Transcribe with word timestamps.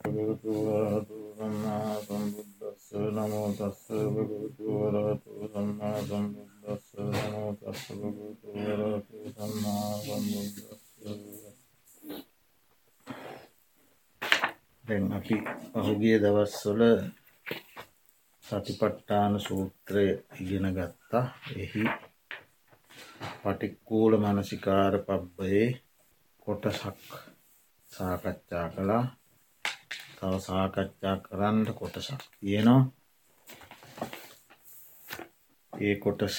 භගවතු 0.00 0.50
වරහතු 0.66 1.16
සම්මා 1.36 1.94
සම්බුද්දස්ස 2.00 2.86
නමෝ 3.12 3.48
තස්ස 3.52 3.86
භගවතු 4.14 4.64
වරහතු 4.80 5.30
සම්මා 5.48 5.98
සම්බුද්දස්ස 6.02 6.86
නමෝ 7.24 7.50
තස්ස 7.54 7.84
භගවතු 7.92 8.48
වරහතු 8.56 9.16
සම්මා 9.30 9.92
සම්බුද්දස්ස 9.98 10.88
දැන් 14.84 15.06
අපි 15.12 15.36
පහුගිය 15.74 16.16
දවස්වල 16.18 16.82
සතිපට්ඨාන 18.44 19.34
සූත්‍රය 19.38 20.06
ඉගෙන 20.36 20.66
ගත්තා. 20.72 21.24
එහි 21.56 21.84
පටික්කූල 23.42 24.12
මනසිකාර 24.18 24.94
පබ්බයේ 25.00 25.66
කොටසක් 26.42 27.10
සාකච්ඡා 27.90 28.66
කළා. 28.70 29.04
තව 30.18 30.38
සාකච්ඡා 30.40 31.16
කරන්න 31.18 31.74
කොටසක් 31.74 32.22
තියෙනවා. 32.32 32.82
ඒ 35.72 35.94
කොටස 35.96 36.38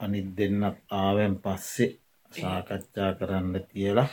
අනිත් 0.00 0.28
දෙන්නත් 0.36 0.78
ආවෙන් 0.92 1.34
පස්සේ 1.38 1.90
සාකච්ඡා 2.30 3.10
කරන්න 3.14 3.54
කියලා. 3.64 4.08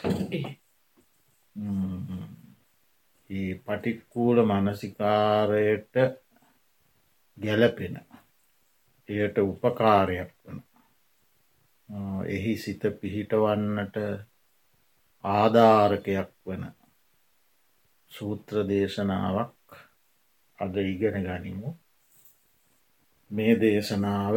ඒ 3.30 3.52
පටික්කූල 3.58 4.38
මනසිකාරයට 4.44 5.96
ගැලපෙන 7.38 7.96
එයට 9.10 9.38
උපකාරයක් 9.40 10.32
වන 10.44 10.60
එහි 12.28 12.54
සිත 12.58 12.84
පිහිටවන්නට 13.02 13.98
ආධාරකයක් 15.24 16.32
වන 16.46 16.64
සූත්‍ර 18.14 18.56
දේශනාවක් 18.64 19.70
අද 20.60 20.76
ඉගෙන 20.84 21.16
ගනිමු. 21.24 21.70
මේ 23.32 23.54
දේශනාව 23.56 24.36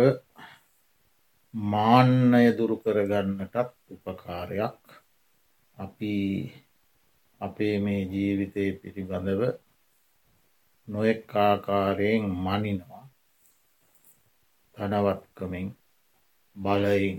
මාන්නය 1.54 2.44
දුරු 2.58 2.76
කරගන්නටත් 2.76 3.56
උපකාරයක්. 3.90 4.82
අපි 5.76 6.14
අපේ 7.40 7.76
මේ 7.78 8.02
ජීවිතය 8.04 8.64
පිළිබඳව 8.72 9.42
නොෙක් 10.88 11.36
ආකාරයෙන් 11.38 12.24
මනිනවා. 12.36 13.04
තනවත්කමින් 14.76 15.68
බලයින් 16.56 17.18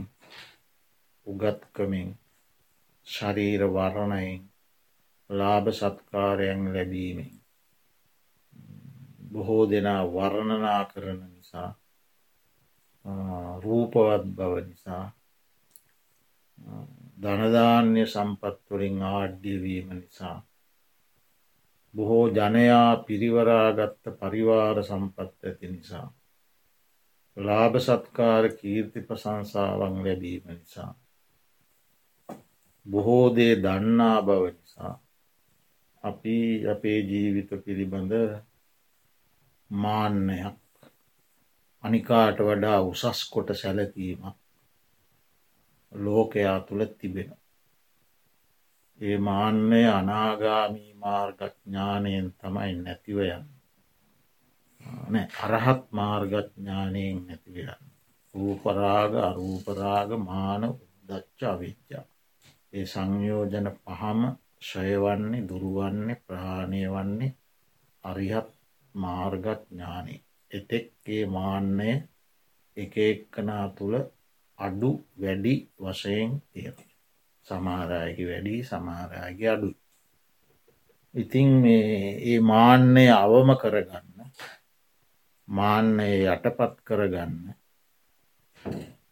උගත්කමින් 1.27 2.09
ශරීර 3.07 3.61
වරණයෙන් 3.67 4.41
ලාභ 5.29 5.67
සත්කාරයන් 5.71 6.73
ලැබීමෙන්. 6.73 7.31
බොහෝ 9.31 9.69
දෙනා 9.69 10.03
වර්ණනා 10.05 10.85
කරන 10.85 11.21
නිසා 11.29 11.69
රූපවත් 13.61 14.25
බව 14.27 14.53
නිසා 14.67 15.05
ධනධාන්‍ය 17.21 18.05
සම්පත්වලින් 18.05 19.01
ආඩ්‍යවීම 19.03 19.89
නිසා 19.89 20.37
බොහෝ 21.93 22.27
ජනයා 22.27 22.95
පිරිවරාගත්ත 22.97 24.03
පරිවාර 24.19 24.83
සම්පත් 24.83 25.33
ඇති 25.43 25.67
නිසා 25.67 26.07
ලාභ 27.37 27.75
සත්කාර 27.79 28.45
කීර්ති 28.49 29.01
ප්‍රසංසාවන් 29.01 29.95
ලැබීම 30.03 30.45
නිසා 30.49 30.91
බොහෝ 32.85 33.35
දේ 33.35 33.53
දන්නා 33.55 34.21
බව 34.21 34.43
නිසා 34.51 34.93
අපි 36.07 36.35
අපේ 36.67 36.99
ජීවිත 37.01 37.49
පිළිබඳ 37.65 38.13
මාන්නයක් 39.69 40.57
අනිකාට 41.83 42.37
වඩා 42.39 42.79
උසස් 42.81 43.19
කොට 43.31 43.49
සැලකීමක් 43.53 44.37
ලෝකයා 45.91 46.59
තුළ 46.59 46.85
තිබෙන. 46.97 47.31
ඒ 49.01 49.17
මාන්‍යය 49.19 49.87
අනාගාමී 49.89 50.93
මාර්ගඥානයෙන් 50.95 52.27
තමයි 52.33 52.73
නැතිවයන්. 52.75 53.45
අරහත් 55.43 55.83
මාර්ගඥානයෙන් 55.91 57.17
නැතිවයන්. 57.27 57.81
රූපරාග 58.35 59.13
අරූපරාග 59.19 60.09
මාන 60.19 60.63
උද්දච්ච 60.65 61.39
අවිද්‍යා. 61.43 62.05
ඒ 62.73 62.85
සංයෝජන 62.85 63.67
පහම 63.75 64.21
ශයවන්නේ 64.61 65.47
දුරුවන්නේ 65.49 66.21
ප්‍රහාණය 66.27 66.81
වන්නේ 66.87 67.35
අරිහත් 68.03 68.49
මාර්ගඥානය. 68.95 70.15
එතෙක්ගේ 70.51 71.23
මාන්නය 71.27 71.89
එක 72.77 72.93
එක්කනා 72.99 73.65
තුළ 73.69 73.95
අඩු 74.59 74.91
වැඩි 75.21 75.55
වශයෙන් 75.79 76.31
තියෙන. 76.51 76.77
සමාරයකි 77.47 78.23
වැඩි 78.25 78.63
සමාරයාගේ 78.63 79.49
අඩු. 79.49 79.69
ඉතින් 81.13 81.49
ඒ 81.65 82.39
මාන්‍යය 82.41 83.09
අවම 83.13 83.49
කරගන්න 83.55 84.31
මාන්‍යය 85.47 86.27
යටපත් 86.27 86.73
කරගන්න 86.83 87.35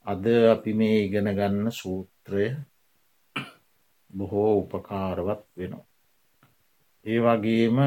අද 0.06 0.25
අපි 0.50 0.72
මේ 0.73 0.97
ඉගෙන 1.06 1.29
ගන්න 1.31 1.72
සූත්‍රය 1.72 2.45
බොහෝ 4.17 4.53
උපකාරවත් 4.59 5.41
වෙනවා. 5.57 5.85
ඒ 7.05 7.19
වගේම 7.19 7.79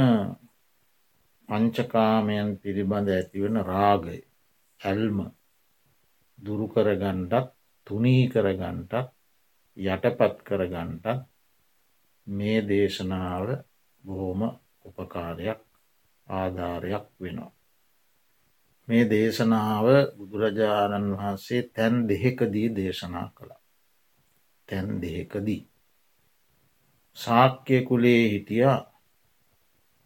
පංචකාමයන් 1.49 2.51
පිළිබඳ 2.61 3.09
ඇතිවන 3.09 3.57
රාගය 3.65 4.19
ඇල්ම 4.81 5.19
දුරුකරගන්ටත් 6.39 7.49
තුනී 7.87 8.25
කරගන්ටත් 8.29 8.95
යටපත් 9.77 10.37
කරගන්ටත් 10.45 11.07
මේ 12.27 12.59
දේශනාව 12.69 13.47
බොහෝම 14.05 14.43
උපකාරයක් 14.85 15.61
ආධාරයක් 16.27 17.07
වෙනවා. 17.21 17.53
මේ 18.89 19.05
දේශනාව 19.11 19.87
බුදුරජාණන් 20.17 21.17
වහන්සේ 21.17 21.63
තැන් 21.75 21.97
දෙහෙකදී 22.09 22.69
දේශනා 22.77 23.29
කළා. 23.37 23.63
තැන් 24.69 24.89
දෙහෙකදී. 25.03 25.63
ශාක්‍ය 27.19 27.77
කුලේ 27.83 28.23
හිටිය 28.31 28.65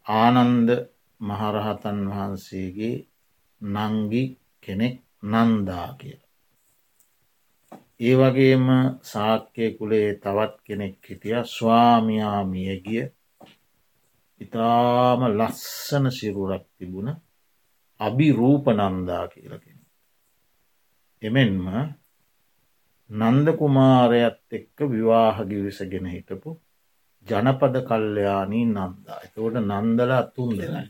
ආනන්ද 0.05 0.69
මහරහතන් 1.21 1.99
වහන්සේගේ 2.09 2.95
නංගි 3.61 4.23
කෙනෙක් 4.63 4.95
නන්දා 5.23 5.89
කිය. 5.99 6.19
ඒ 7.99 8.15
වගේම 8.15 8.65
සාක්‍ය 9.03 9.65
කුලේ 9.77 10.09
තවත් 10.15 10.53
කෙනෙක් 10.63 10.95
හිටිය 11.03 11.37
ස්වාමයා 11.47 12.39
මියගිය 12.45 13.05
ඉතාම 14.41 15.21
ලස්සන 15.29 16.05
සිරුරක් 16.11 16.65
තිබුණ 16.77 17.09
අභි 17.99 18.27
රූපනන්දා 18.31 19.25
කියලකෙන. 19.27 19.79
එමෙන්ම 21.21 21.65
නන්ද 23.09 23.47
කුමාරයත් 23.53 24.39
එක්ක 24.51 24.77
විවාහ 24.89 25.37
ගිවිසගෙන 25.45 26.07
හිටපු 26.07 26.51
ජනපද 27.27 27.75
කල්්‍යයානී 27.89 28.65
නන්දා 28.65 29.19
එතවට 29.25 29.55
නන්දල 29.61 30.11
අත්තුන් 30.11 30.51
දෙනයි. 30.57 30.87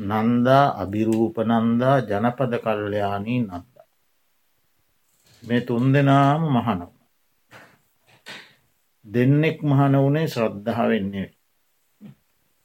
නන්දා 0.00 0.64
අභිරූපනන්දා 0.82 1.96
ජනපද 2.00 2.52
කල්්‍යයානී 2.64 3.40
නන්දා. 3.40 3.86
මේ 5.42 5.60
තුන් 5.60 5.84
දෙනාම 5.92 6.42
මහනව. 6.56 6.90
දෙන්නෙක් 9.04 9.58
මහන 9.62 9.94
වනේ 10.04 10.26
ශ්‍රද්ධහ 10.26 10.80
වෙන්නේ. 10.88 11.30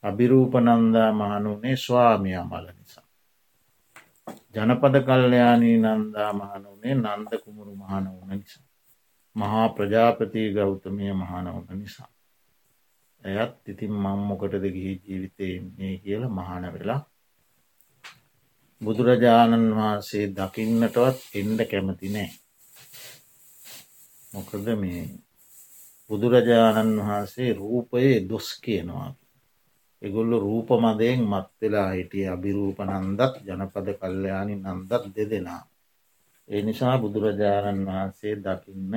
අභිරූපනන්දා 0.04 1.10
මහනුනේ 1.12 1.76
ස්වාමිය 1.76 2.38
මල 2.42 2.68
නිසා. 2.78 3.08
ජනපද 4.54 4.96
කල්්‍යයානී 5.08 5.78
නන්දා 5.78 6.32
මහන 6.34 6.64
වනේ 6.72 6.96
නන්ද 6.96 7.30
කුමරු 7.44 7.72
මහන 7.76 8.06
වන 8.18 8.32
නිසා. 8.38 8.66
මහා 9.36 9.68
ප්‍රජාපති 9.70 10.54
ගෞතමය 10.54 11.14
මහන 11.14 11.46
වන 11.58 11.78
නිසා. 11.78 12.12
ඇයත් 13.24 13.54
ඉතින් 13.68 13.94
මංමොකටද 13.96 14.66
ගිහි 14.76 14.94
ජීවිතයන්නේ 15.00 15.94
කියල 16.04 16.24
මහන 16.30 16.66
වෙලා 16.74 17.02
බුදුරජාණන් 18.82 19.68
වහන්සේ 19.72 20.26
දකින්නටවත් 20.32 21.18
එන්ඩ 21.36 21.60
කැමති 21.72 22.10
නෑ. 22.10 22.30
මොකද 24.32 24.68
මේ 24.82 25.04
බුදුරජාණන් 26.10 26.96
වහන්සේ 27.00 27.50
රූපයේ 27.54 28.16
දොස් 28.30 28.48
කියනවා. 28.64 29.10
එගොල්ල 30.02 30.32
රූපමදයෙන් 30.40 31.22
මත්වෙලා 31.26 31.90
හිටිය 31.92 32.28
අභිරූපනන්දත් 32.28 33.22
ජනපද 33.46 33.88
කල්්‍යයානි 34.00 34.56
නන්දත් 34.58 35.04
දෙදෙනා. 35.16 35.64
ඒ 36.48 36.62
නිසා 36.62 36.96
බුදුරජාණන් 36.98 37.88
වහන්සේ 37.88 38.36
දකින්න 38.38 38.94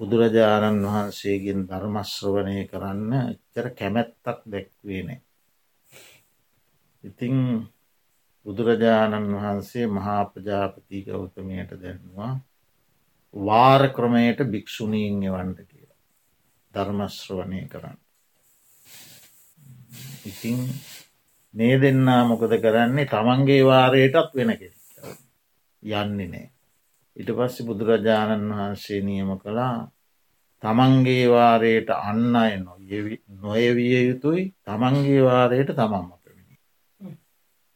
බුදුරජාණන් 0.00 0.86
වහන්සේගෙන් 0.86 1.60
ධර්මශ්‍රවනය 1.68 2.56
කරන්න 2.66 3.12
එච්චර 3.20 3.66
කැමැත්තක් 3.72 4.40
දැක්වේ 4.46 5.02
නෑ. 5.02 5.20
ඉතිං 7.04 7.36
බුදුරජාණන් 8.46 9.34
වහන්සේ 9.34 9.86
මහා 9.88 10.22
ප්‍රජාපති 10.26 11.04
ගෞතමයට 11.04 11.70
දැන්වා 11.78 12.32
වාර 13.34 13.82
ක්‍රමයට 13.90 14.40
භික්‍ෂුණීන් 14.46 15.22
එවන්ට 15.24 15.60
කියලා 15.62 16.00
ධර්මශ්‍රවනය 16.74 17.60
කරන්න. 17.68 17.98
ඉතිං 20.26 20.58
මේ 21.54 21.76
දෙන්නා 21.78 22.22
මොකද 22.24 22.52
කරන්නේ 22.60 23.06
තමන්ගේ 23.06 23.62
වාරයටත් 23.64 24.34
වෙන 24.34 24.56
කෙ 24.58 24.68
යන්නේ 25.82 26.28
නෑ. 26.28 26.53
ඉට 27.16 27.28
පස්සේ 27.30 27.66
බුදුරජාණන් 27.66 28.48
වහන්සේ 28.50 29.00
නියම 29.02 29.30
කළා 29.38 29.76
තමන්ගේ 30.62 31.26
වාරයට 31.28 31.88
අන්න 31.92 32.36
අය 32.36 32.52
නොයවිය 33.38 33.94
යුතුයි 34.00 34.42
තමන්ගේ 34.62 35.20
වාරයට 35.22 35.70
තමන්ම 35.72 36.08
පැමිණි. 36.14 36.56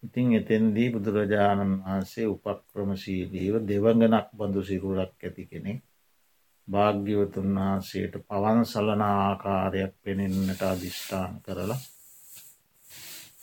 ඉතිං 0.03 0.29
එතෙන්දී 0.35 0.89
බුදුරජාණන් 0.91 1.75
වහන්සේ 1.81 2.27
උපක්‍රමශීලීව 2.27 3.55
දෙවගනක් 3.65 4.27
බඳු 4.33 4.61
සිරුරක් 4.63 5.15
ඇති 5.21 5.45
කෙනෙ 5.47 5.73
භාග්‍යවතුන් 6.69 7.55
වහන්සේට 7.57 8.15
පවන් 8.25 8.61
සලන 8.65 9.03
ආකාරයක් 9.05 9.95
පෙනෙන්නට 10.03 10.63
අධිෂ්ඨාන 10.65 11.41
කරලා 11.43 11.81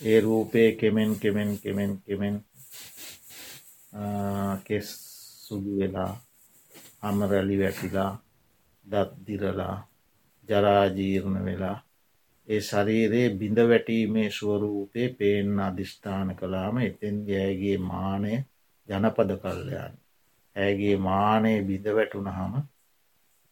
ඒ 0.01 0.19
රූපය 0.21 0.63
කෙමෙන් 0.73 1.11
කෙමෙන් 1.15 1.51
කෙමෙන් 1.59 1.91
කෙමෙන් 1.99 2.35
කෙස් 4.63 4.89
සුදු 5.45 5.71
වෙලා 5.79 6.13
අමරැලි 7.01 7.57
වැටිලා 7.59 8.11
දත්දිරලා 8.85 9.75
ජරාජීර්ණ 10.49 11.45
වෙලා 11.45 11.77
ඒ 12.47 12.61
ශරීරයේ 12.61 13.29
බිඳ 13.31 13.59
වැටීමේ 13.63 14.29
ස්වරූපය 14.31 15.03
පේෙන් 15.11 15.59
අධිෂ්ඨාන 15.59 16.29
කලාම 16.35 16.77
එතෙන් 16.79 17.17
ඇගේ 17.35 17.77
මානය 17.83 18.33
ජනපද 18.89 19.31
කල්ලයන්. 19.37 19.93
ඇගේ 20.55 20.97
මානය 20.99 21.53
බිඳ 21.63 21.87
වැටුන 21.95 22.29
හම 22.29 22.53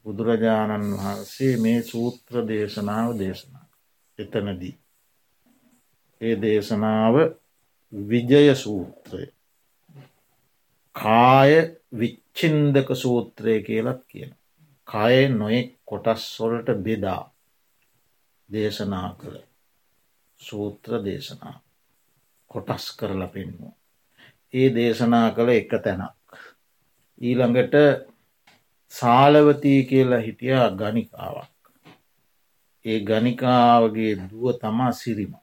බුදුරජාණන් 0.06 0.94
වහන්සේ 0.94 1.54
මේ 1.58 1.80
සූත්‍ර 1.84 2.36
දේශනාව 2.48 3.10
දේශනා. 3.20 3.66
එතනදී. 4.20 4.76
ඒ 6.22 6.36
දේශනාව 6.42 7.16
විජය 7.94 8.56
සූත්‍රය. 8.56 9.26
කාය 10.96 11.52
විච්චින්දක 12.00 12.90
සූත්‍රය 12.96 13.62
කියලත් 13.62 14.02
කියන. 14.08 14.32
කය 14.88 15.28
නොයෙක් 15.30 15.70
කොටස්වොලට 15.86 16.70
බෙදා 16.86 17.24
දේශනා 18.50 19.10
කළ 19.20 19.38
සූත්‍ර 20.40 20.92
දේශනා 21.06 21.56
කොටස් 22.52 22.86
කරලා 22.98 23.28
පෙන්වූ. 23.28 23.74
ඒ 24.54 24.68
දේශනා 24.76 25.28
කළ 25.32 25.50
එක 25.50 25.72
තැනක්. 25.84 26.30
ඊළඟට 27.22 27.76
සාලවතී 28.92 29.80
කියලා 29.84 30.20
හිටියා 30.20 30.70
ගනිකාවක්. 30.72 31.60
ඒ 32.86 33.00
ගනිකාවගේ 33.00 34.14
දුව 34.22 34.46
තමා 34.62 34.92
සිරිම. 34.92 35.34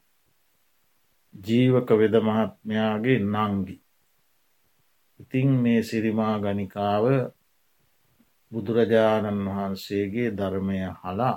ජීවක 1.35 1.89
වෙද 2.01 2.15
මහත්මයාගේ 2.21 3.19
නංගි. 3.27 3.77
ඉතිං 5.21 5.49
මේ 5.57 5.83
සිරිමා 5.83 6.35
ගනිකාව 6.39 7.05
බුදුරජාණන් 8.53 9.47
වහන්සේගේ 9.47 10.31
ධර්මය 10.33 10.79
හලා 11.01 11.37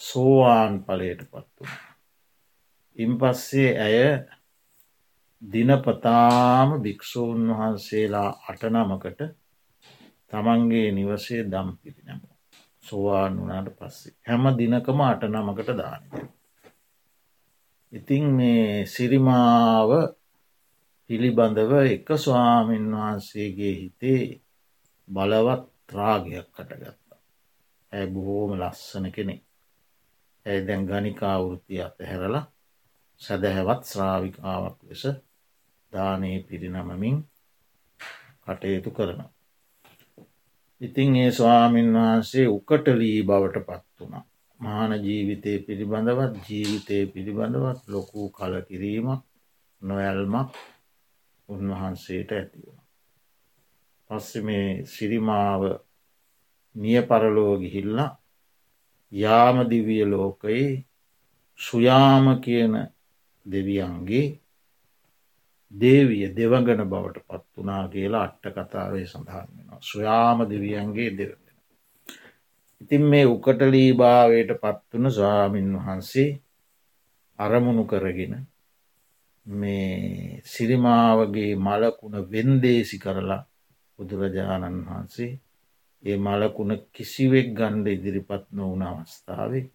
සෝවාන් 0.00 0.74
පලයට 0.84 1.20
පත්තු. 1.30 1.64
ඉන් 2.96 3.12
පස්සේ 3.18 3.70
ඇය 3.78 3.98
දිනපතාම 5.42 6.68
භික්‍ෂූන් 6.82 7.42
වහන්සේලා 7.50 8.30
අටනමකට 8.48 9.20
තමන්ගේ 10.30 10.88
නිවසේ 10.92 11.42
දම් 11.44 11.68
පිරිනැම. 11.76 12.20
සෝවාන් 12.84 13.34
වනාට 13.40 13.68
පස්සේ. 13.78 14.14
හැම 14.26 14.44
දිනකම 14.58 15.00
අටනමකට 15.02 15.70
දානය. 15.74 16.06
ඉතිං 17.92 18.24
මේ 18.30 18.86
සිරිමාව 18.86 19.90
පිළිබඳව 21.10 21.72
එක 21.86 22.08
ස්වාමීන් 22.16 22.86
වහන්සේගේ 22.92 23.74
හිතේ 23.74 24.22
බලවත් 25.08 25.64
රාගයක් 25.92 26.48
කටගත්තා. 26.50 27.18
ඇය 27.92 28.06
බොහෝම 28.06 28.50
ලස්සන 28.60 29.06
කෙනෙ. 29.12 29.36
ඇය 30.46 30.58
දැන් 30.66 30.86
ගනිකාවෘතිය 30.86 31.80
අතහැරලා 31.82 32.44
සැදැහැවත් 33.22 33.82
ශ්‍රාවිකාවක් 33.84 34.78
ලෙස 34.82 35.04
දානයේ 35.92 36.38
පිරිනමමින් 36.42 37.16
කටයුතු 38.44 38.90
කරනවා. 38.90 39.30
ඉතිං 40.80 41.16
ඒ 41.16 41.30
ස්වාමීන් 41.30 41.90
වහන්සේ 41.92 42.46
උකටලී 42.48 43.18
බවට 43.22 43.66
පත් 43.66 43.84
වුණා. 44.00 44.24
මාන 44.60 44.92
ජීවිතය 45.04 45.52
පිළිබඳවත් 45.58 46.34
ජීවිතය 46.48 46.96
පිළිබඳවත් 47.06 47.80
ලොකූ 47.88 48.28
කල 48.30 48.54
කිරීමක් 48.68 49.20
නොයල්මක් 49.82 50.50
උන්වහන්සේට 51.48 52.30
ඇතිවුණ. 52.32 52.80
පස්සෙ 54.10 54.40
මේ 54.40 54.68
සිරිමාව 54.84 55.62
මිය 56.76 57.00
පරලෝ 57.02 57.54
ගිහිල්ල 57.58 57.98
යාමදිවිය 59.12 60.04
ලෝකයේ 60.04 60.84
සුයාම 61.60 62.26
කියන 62.40 62.74
දෙවියන්ගේ 63.46 64.26
දේවිය 65.72 66.24
දෙවගන 66.30 66.82
බවට 66.84 67.26
පත් 67.28 67.44
වනා 67.56 67.84
කියලා 67.88 68.22
අට්ට 68.22 68.46
කතාවේ 68.56 69.06
සඳහන් 69.06 69.48
වෙනවා. 69.48 69.80
සොයාම 69.82 70.38
දෙවියන්ගේ 70.50 71.10
දෙවගෙන. 71.10 71.56
ඉතින් 72.80 73.04
මේ 73.04 73.26
උකටලී 73.26 73.90
භාවයට 73.94 74.50
පත්වන 74.56 75.10
ස්වාමීන් 75.10 75.70
වහන්සේ 75.76 76.30
අරමුණු 77.38 77.84
කරගෙන 77.84 78.34
මේ 79.46 80.40
සිරිමාවගේ 80.44 81.52
මලකුණ 81.58 82.16
වෙන්දේසි 82.30 82.96
කරලා 82.98 83.42
බුදුරජාණන් 83.98 84.84
වහන්සේ 84.86 85.32
ඒ 86.02 86.16
මලකුණ 86.18 86.72
කිසිවෙක් 86.92 87.48
ගණ්ඩ 87.52 87.86
ඉදිරිපත් 87.88 88.44
නොවන 88.52 88.82
අවස්ථාවේ 88.84 89.66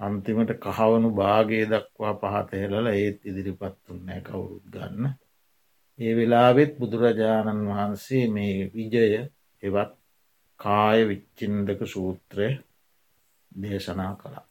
අන්තිමට 0.00 0.50
කහවනු 0.60 1.08
භාගේ 1.12 1.64
දක්වා 1.66 2.14
පහතහෙලල 2.22 2.86
ඒත් 2.88 3.18
ඉදිරිපත් 3.24 3.76
වන්නෑ 3.86 4.20
කවුරුත් 4.20 4.64
ගන්න. 4.66 5.04
ඒ 5.98 6.12
වෙලාවෙත් 6.16 6.72
බුදුරජාණන් 6.78 7.68
වහන්සේ 7.68 8.24
මේ 8.28 8.56
විජය 8.72 9.20
එවත් 9.62 9.92
කාය 10.60 11.00
විච්චින්දක 11.08 11.80
සූත්‍රය 11.86 12.48
දේශනා 13.52 14.12
කළා. 14.14 14.46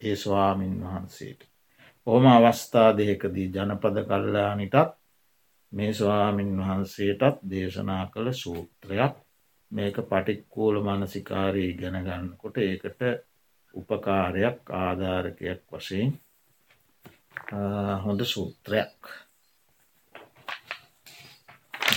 ඒ 0.00 0.16
ස්වාමීන් 0.16 0.76
වහන්සේට. 0.82 1.49
ඕම 2.06 2.26
අවස්ථා 2.26 2.90
දෙකදී 2.92 3.48
ජනපද 3.48 3.96
කල්ලානිටත් 4.04 4.94
මේ 5.72 5.92
ස්වාමීන් 5.92 6.56
වහන්සේටත් 6.58 7.42
දේශනා 7.50 8.04
කළ 8.06 8.32
සූත්‍රයක් 8.34 9.14
මේක 9.70 9.96
පටික්කූල 10.04 10.76
මනසිකාරී 10.82 11.72
ගැනගන්නකොට 11.74 12.56
ඒකට 12.58 13.00
උපකාරයක් 13.74 14.70
ආධාරකයක් 14.74 15.62
වශයෙන් 15.70 16.12
හොඳ 18.04 18.20
සූත්‍රයක්. 18.24 18.98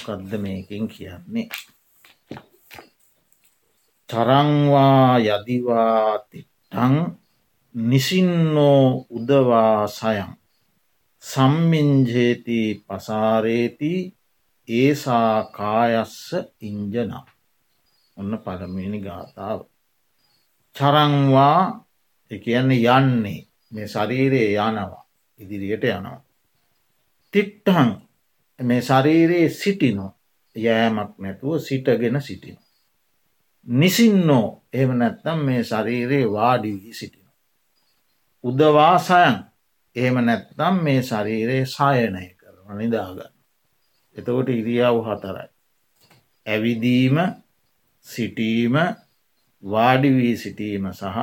මොකදද 0.06 0.34
මේකින් 0.38 0.88
කියන්නේ? 0.88 1.48
තරංවා 4.10 5.18
යදිවාතිටං 5.20 6.96
නිසින්නෝ 7.76 9.06
උදවා 9.10 9.88
සයන් 9.90 10.34
සම්මින්ජේති 11.24 12.84
පසාරේති 12.88 13.94
ඒසා 14.68 15.44
කායස්ස 15.52 16.36
ඉංජනා 16.62 17.26
ඔන්න 18.18 18.34
පළමිනි 18.38 19.00
ගාථාව. 19.02 19.60
චරංවා 20.76 21.62
එකන්නේ 22.32 22.84
යන්නේ 22.90 23.40
මේ 23.72 23.88
ශරීරයේ 23.88 24.52
යනවා 24.60 25.06
ඉදිරියට 25.40 25.84
යනවා. 25.86 26.20
තිට්ටහන් 27.34 27.92
මේ 28.60 28.82
ශරීරයේ 28.82 29.50
සිටිනු 29.52 30.06
යෑමක් 30.56 31.12
නැතුව 31.18 31.60
සිටගෙන 31.60 32.22
සිටින. 32.22 32.58
නිසින්නෝ 33.68 34.48
එම 34.74 34.90
නැත්තම් 34.98 35.40
මේ 35.40 35.64
ශරීරයේ 35.64 36.32
වාඩිවී 36.32 36.94
සිටින. 36.94 37.23
උදවාසයන් 38.44 39.36
එහෙම 39.96 40.16
නැත්තම් 40.22 40.76
මේ 40.80 41.02
ශරීරයේ 41.02 41.66
සායනය 41.68 42.26
කරන 42.36 42.78
නිදාගන්න. 42.78 43.34
එතකොට 44.16 44.50
ඉරියාව 44.52 44.98
හතරයි. 45.04 45.48
ඇවිදීම 46.46 47.18
සිටීම 48.06 48.76
වාඩිවී 49.64 50.36
සිටීම 50.38 50.86
සහ 50.92 51.18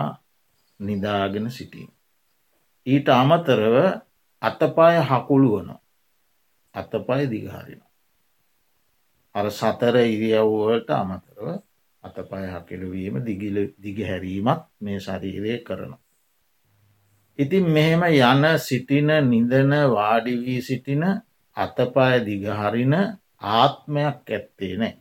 නිදාගෙන 0.81 1.50
සිටීම. 1.50 1.91
ඊට 2.87 3.09
අමතරව 3.11 3.77
අතපාය 4.43 4.97
හකුළුවන 5.03 5.71
අතපය 6.75 7.23
දිගහරින. 7.29 7.83
අර 9.35 9.47
සතර 9.50 9.97
ඉරියව්වලට 10.07 10.91
අමතරව 10.93 11.47
අතපය 12.03 12.45
හකිලවීම 12.49 13.15
දිගිල 13.21 13.57
දිගහැරීමත් 13.79 14.62
මේ 14.81 14.99
ශරීරය 14.99 15.59
කරන. 15.61 15.93
ඉතින් 17.39 17.67
මෙහෙම 17.67 18.03
යන 18.05 18.45
සිටින 18.59 19.11
නිදන 19.25 19.73
වාඩිවී 19.89 20.63
සිටින 20.63 21.05
අතපය 21.57 22.25
දිගහරින 22.27 22.95
ආත්මයක් 23.53 24.29
ඇත්තේ 24.29 24.75
නෑ. 24.77 24.95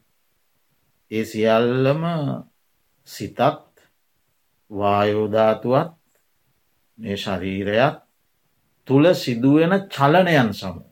ඒ 1.12 1.26
සියල්ලම 1.26 2.04
සිතත් 3.08 3.40
වායෝධාතුවත් 4.72 5.98
මේ 7.00 7.18
ශරීරයක් 7.18 7.96
තුළ 8.88 9.14
සිදුවෙන 9.14 9.74
චලනයන් 9.88 10.54
සමූහ. 10.54 10.90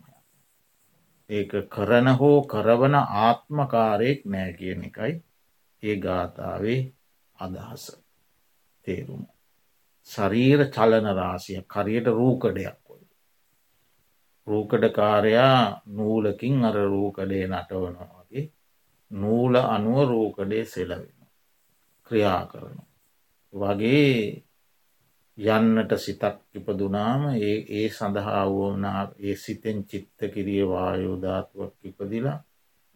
ඒක 1.29 1.51
කරන 1.69 2.07
හෝ 2.19 2.37
කරවන 2.43 2.95
ආත්මකාරයෙක් 2.95 4.21
නෑ 4.25 4.51
කියන 4.53 4.83
එකයි 4.83 5.13
ඒ 5.83 5.95
ගාථාවේ 5.97 6.81
අදහස 7.35 7.83
තේරුම. 8.85 9.23
ශරීර 10.07 10.59
චලන 10.69 11.07
රාසිය 11.15 11.61
කරියට 11.65 12.07
රූකඩයක් 12.09 12.77
කොයි. 12.83 13.05
රූකඩකාරයා 14.47 15.81
නූලකින් 15.91 16.65
අර 16.65 16.77
රූකඩේ 16.87 17.45
නටවනවාගේ 17.47 18.45
නූල 19.11 19.55
අනුව 19.67 19.99
රූකඩේ 20.05 20.65
සෙලවෙන. 20.65 21.17
ක්‍රියා 22.11 22.43
කරන. 22.45 22.77
වගේ 23.53 24.43
යන්නට 25.37 25.91
සිතක් 25.97 26.37
ඉපදුනාම 26.55 27.21
ඒ 27.39 27.55
ඒ 27.71 27.89
සඳහා 27.89 28.43
වුවනා 28.47 29.01
ඒ 29.19 29.35
සිතෙන් 29.35 29.83
චිත්ත 29.85 30.19
කිරිය 30.33 30.63
වායෝධාතුවක් 30.67 31.73
ඉපදිලා 31.83 32.39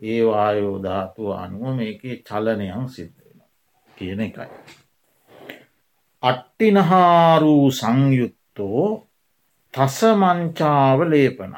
ඒ 0.01 0.21
වායෝධාතුව 0.25 1.29
අනුව 1.35 1.75
මේකේ 1.75 2.15
චලනයන් 2.23 2.89
සිද්ධෙන 2.89 3.39
කියන 3.87 4.21
එකයි. 4.21 4.80
අට්ටිනහාරූ 6.23 7.71
සංයුත්තෝ 7.71 8.85
තසමංචාව 9.73 10.99
ලේපන. 11.03 11.53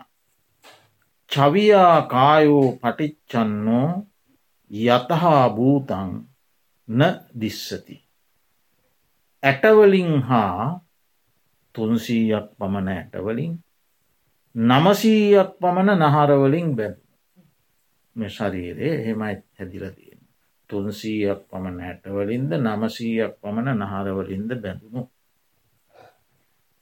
චවියා 1.31 2.01
කායෝ 2.03 2.67
පටිච්චන්නෝ 2.73 3.89
යතහා 4.71 5.43
භූතන් 5.49 6.11
න 6.87 7.01
දිස්සති. 7.39 7.97
ඇටවලින් 9.43 10.21
හා 10.21 10.79
තුන්සීයක් 11.75 12.47
පමණ 12.57 12.89
ඇටවලින් 12.89 13.53
නමසීයක් 14.55 15.49
පමණ 15.59 16.01
නහරවලින් 16.01 16.75
බැද 16.75 16.97
මේ 18.15 18.29
ශරීරයේ 18.29 18.95
එහෙමයි 18.95 19.35
හැදිල 19.53 19.85
තියෙන. 19.89 20.02
තුන්සීයක් 20.73 21.41
පමණ 21.49 21.79
ඇටවලින්ද 21.81 22.51
නමසීයක් 22.57 23.33
පමණ 23.39 23.81
නහරවලින්ද 23.81 24.51
බැඳුණු. 24.57 25.03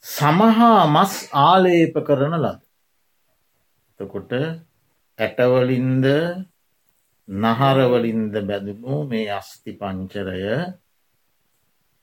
සමහා 0.05 0.81
මස් 0.87 1.13
ආලේප 1.41 1.95
කරන 2.03 2.35
ලද. 2.37 2.61
තකොට 3.99 4.31
ඇටවලින්ද 5.19 6.05
නහරවලින්ද 7.27 8.33
බැඳුණු 8.41 8.95
මේ 9.05 9.27
අස්ති 9.31 9.71
පංචරය 9.75 10.41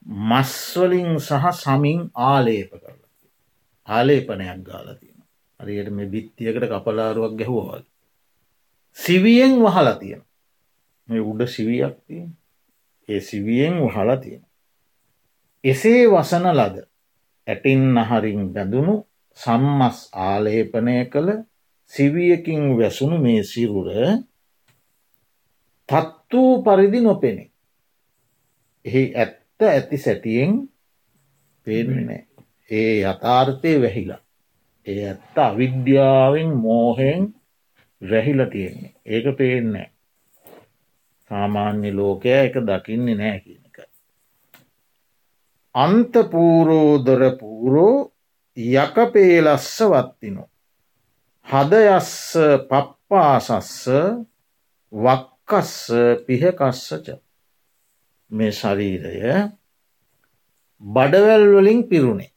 මස්වලින් 0.07 1.11
සහ 1.18 1.45
සමින් 1.57 2.00
ආලේප 2.25 2.71
කරලා 2.75 3.09
ආලේපනයක් 3.88 4.61
ගාල 4.62 4.88
තියෙන 4.95 5.21
හරියට 5.61 5.90
මේ 5.90 6.09
බිත්තියකට 6.09 6.64
කපලාරුවක් 6.66 7.35
ගැහුවවල් 7.37 7.85
සිවියෙන් 8.97 9.54
වහලා 9.59 9.97
තියෙන 9.97 10.23
මේ 11.09 11.23
උඩ 11.23 11.47
සිවියක් 11.47 11.97
තියෙන 12.07 12.31
ඒ 13.09 13.21
සිවියෙන් 13.21 13.75
වහලා 13.83 14.17
තියෙන 14.17 14.45
එසේ 15.65 16.03
වසන 16.07 16.47
ලද 16.53 16.77
ඇටින් 17.47 17.85
නහරින් 17.95 18.43
බැඳුණු 18.55 18.95
සම්මස් 19.38 19.99
ආලේපනය 20.23 20.97
කළ 21.05 21.31
සිවියකින් 21.93 22.62
වැසුණු 22.79 23.19
මේ 23.19 23.43
සිරුර 23.43 23.88
තත් 25.88 26.33
වූ 26.33 26.62
පරිදි 26.62 27.00
නොපෙනේ. 27.00 27.50
එහි 28.85 29.03
ඇත්ත 29.15 29.62
ඇති 29.62 29.99
සැටියෙන් 29.99 30.53
පේනෑ. 31.67 32.21
ඒ 32.71 32.95
යථාර්ථය 33.03 33.73
වැහිලා. 33.83 34.21
ඒ 34.87 35.00
ඇත්ත 35.07 35.38
අවිද්‍යාවෙන් 35.38 36.50
මෝහෙන් 36.57 37.23
වැහිල 38.03 38.41
තියෙන්නේ. 38.47 38.93
ඒක 39.07 39.27
පේන්නේ. 39.38 39.88
සාමාන්‍ය 41.30 41.90
ලෝකය 41.92 42.30
එක 42.37 42.54
දකින්නේ 42.62 43.16
නෑ 43.16 43.38
කියන 43.40 43.64
එක. 43.64 43.78
අන්තපූරෝදර 45.75 47.23
පූරෝ 47.40 47.97
යකපේලස්ස 48.76 49.75
වත්තිනෝ. 49.87 50.49
හදයස්ස 51.47 52.14
පප්පාසස්ස 52.68 53.85
වක් 54.92 55.38
කස්ස 55.49 55.87
පිහකස්සච 56.26 57.06
මේ 58.30 58.52
ශරීරය 58.52 59.14
බඩවැල් 60.82 61.47
වලින් 61.52 61.80
පිරුණේ 61.85 62.32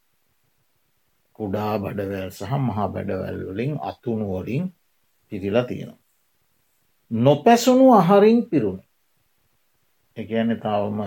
කුඩා 1.38 1.72
බඩවැල් 1.78 2.30
සහ 2.30 2.52
මහා 2.60 2.88
බැඩවැල් 2.88 3.40
වලින් 3.48 3.72
අතුනුවලින් 3.82 4.64
පිරිලා 5.32 5.64
තියෙනවා. 5.64 6.01
නොපැසුණු 7.12 7.86
අහරින් 7.92 8.40
පිරුණ 8.44 8.80
එකන 10.16 10.48
තවම 10.56 10.98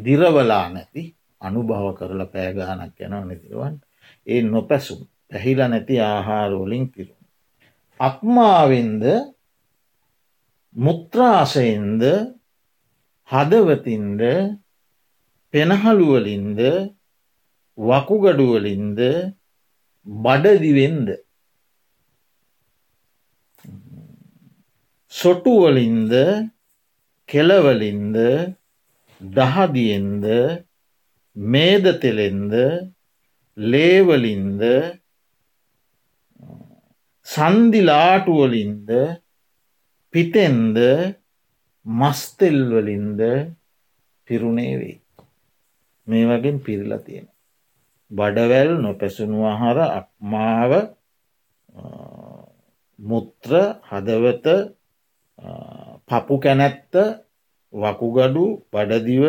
දිරවලා 0.00 0.66
නැති 0.68 1.02
අනුභව 1.40 1.84
කරලා 1.98 2.28
පෑගානක් 2.28 2.96
යනව 2.98 3.22
නැතිරුවන් 3.22 3.76
ඒ 4.26 4.40
නොපැසුම් 4.44 5.00
පැහිල 5.28 5.58
නැති 5.64 5.94
ආහාරෝලින් 6.02 6.84
පිරුණ. 6.88 7.22
අක්මාවෙන්ද 8.00 9.04
මුත්‍රාසයෙන්ද 10.76 12.02
හදවතින්ද 13.28 14.20
පෙනහළුවලින්ද 15.54 16.60
වකුගඩුවලින්ද 17.78 18.98
බඩදිවෙන්ද 20.06 21.08
සොටුවලින්ද 25.12 26.12
කෙලවලින්ද 27.28 28.16
දහදියෙන්ද 29.20 30.24
මේදතෙලෙන්ද 31.36 32.54
ලේවලින්ද 33.56 34.62
සන්දිලාටුවලින්ද 37.26 38.90
පිතෙන්ද 40.14 40.76
මස්තෙල්වලින්ද 41.86 43.20
පිරුණේ 44.28 44.74
වෙයි. 44.78 45.00
මේ 46.06 46.26
වගෙන් 46.26 46.58
පිරිලා 46.60 46.98
තියෙන. 46.98 47.28
බඩවැල් 48.10 48.70
නොපැසුණු 48.78 49.40
අහර 49.44 49.78
අක්මාව 49.90 50.72
මුත්‍ර 52.98 53.52
හදවත 53.88 54.46
පපු 56.08 56.34
කැනැත්ත 56.38 56.94
වකුගඩු 57.74 58.46
බඩදිව 58.72 59.24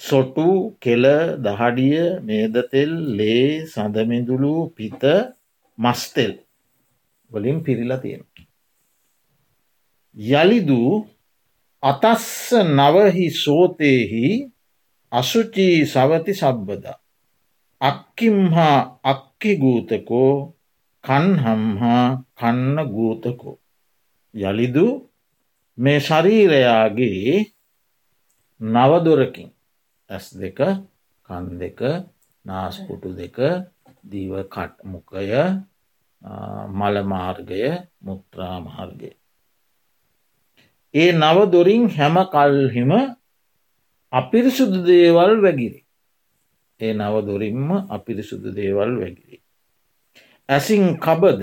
සොටු 0.00 0.76
කෙල 0.78 1.04
දහඩිය 1.38 1.98
මේදතෙල් 2.20 2.92
ලේ 3.18 3.66
සඳමිදුළු 3.66 4.54
පිත 4.70 5.02
මස්තෙල් 5.78 6.32
වලින් 7.30 7.58
පිරිලා 7.62 7.98
තියෙන. 7.98 8.24
යළිදු 10.16 10.80
අතස්ස 11.82 12.52
නවහි 12.70 13.26
සෝතයෙහි 13.36 14.26
අසුචී 15.12 15.86
සවති 15.86 16.32
සබ්බද. 16.34 16.84
අක්කිම්හා 17.80 18.78
අක්කිගූතකෝ 19.04 20.32
කන්හම්හා 21.04 22.06
කන්න 22.34 22.76
ගූතකෝ. 22.88 23.58
යළිදු 24.34 24.86
මේ 25.78 26.00
ශරීරයාගේ 26.00 27.34
නවදොරකින් 28.60 29.50
ඇස් 30.10 30.26
දෙක 30.34 30.58
කන් 31.28 31.44
දෙක 31.58 31.80
නාස්පුටු 32.44 33.08
දෙක 33.12 33.36
දීව 34.04 34.32
කට්මුකය 34.46 35.28
මළමාර්ගය 36.70 37.62
මුත්‍රාමාර්ගය 38.00 39.10
ඒ 40.94 41.10
නවදොරින් 41.12 41.84
හැම 41.88 42.16
කල්හිම 42.26 42.92
අපිරිසුදු 44.12 44.78
දේවල් 44.86 45.32
වැගිරි. 45.42 45.80
ඒ 46.80 46.92
නව 46.92 47.14
දොරින්ම 47.26 47.68
අපිරිසුදු 47.88 48.48
දේවල් 48.52 48.90
වැගිරි. 49.00 49.36
ඇසින් 50.48 50.84
කබද 50.96 51.42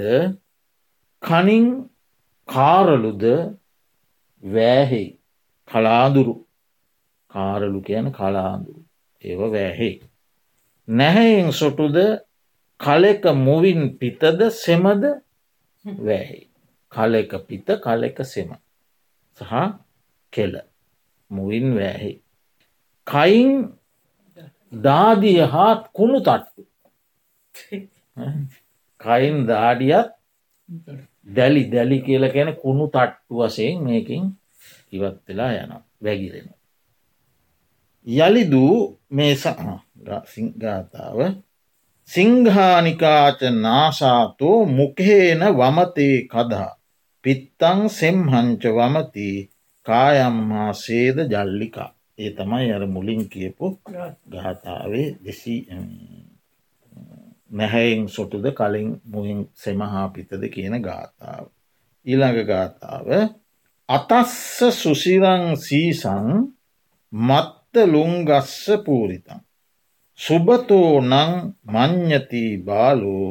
කනින් 1.23 1.65
කාරලුද 2.47 3.23
වෑහෙයි. 4.43 5.09
කලාදුරු 5.67 6.35
කාරලු 7.31 7.79
කියන 7.81 8.07
කලාදුරු 8.11 8.81
ඒව 9.21 9.41
වෑහෙයි. 9.47 9.97
නැහැයෙන් 10.87 11.51
සොටුද 11.53 11.97
කලෙක 12.79 13.23
මුවින් 13.37 13.81
පිතද 13.99 14.39
සෙමද 14.63 15.03
වැෑයි. 15.85 16.49
කලෙක 16.91 17.31
පිත 17.47 17.67
කලෙක 17.85 18.17
සෙම. 18.25 18.49
සහ 19.37 19.53
කෙල. 20.33 20.53
මුවින් 21.31 21.67
වෑහෙයි. 21.75 22.17
කයින් 23.07 23.51
දාදිය 24.83 25.39
හාත් 25.45 25.81
කුණු 25.93 26.19
තට්ටු. 26.19 26.61
කයින් 29.01 29.37
දාඩියත් 29.47 30.09
දැලි 31.35 31.63
දැලි 31.65 31.97
කියල 32.01 32.25
ගැන 32.29 32.49
කුණු 32.55 32.85
තට්ටු 32.87 33.33
වසයෙන් 33.37 33.83
මේකින් 33.83 34.23
ඉවත් 34.91 35.17
වෙලා 35.27 35.51
යන 35.53 35.71
වැගිරෙන. 36.03 36.49
යළිදූ 38.07 38.75
මේ 39.09 39.33
සිංගාතාව 40.25 41.19
සිංහානිකාච 42.09 43.41
නාසාතෝ 43.57 44.59
මුකහේන 44.67 45.41
වමතේ 45.53 46.17
කදා. 46.23 46.69
පිත්තං 47.23 47.79
සෙම්හංච 47.89 48.63
වමති 48.69 49.27
කායම්මා 49.85 50.71
සේද 50.75 51.17
ජල්ලිකා. 51.25 51.89
ඒ 52.17 52.31
තමයි 52.31 52.67
අර 52.73 52.83
මුලින් 52.87 53.23
කියපු 53.29 53.67
ගාථාවේ 54.31 55.07
දෙසී 55.25 55.59
නැහැයින් 57.51 58.07
සොටුද 58.09 58.45
කලින් 58.51 58.89
මුහින් 59.05 59.39
සෙමහා 59.55 60.07
පිතද 60.09 60.43
කියන 60.49 60.75
ගාථාව. 60.79 61.45
ඊළඟ 62.05 62.39
ගාථාව 62.45 63.07
අතස්ස 63.89 64.59
සුසිරං 64.73 65.45
සීසං 65.57 66.27
මත්ත 67.13 67.73
ලුංගස්ස 67.85 68.55
පූරිතං. 68.85 69.39
සුබතෝ 70.19 71.01
නං 71.01 71.31
මං්ඥති 71.65 72.43
බාලෝ 72.59 73.27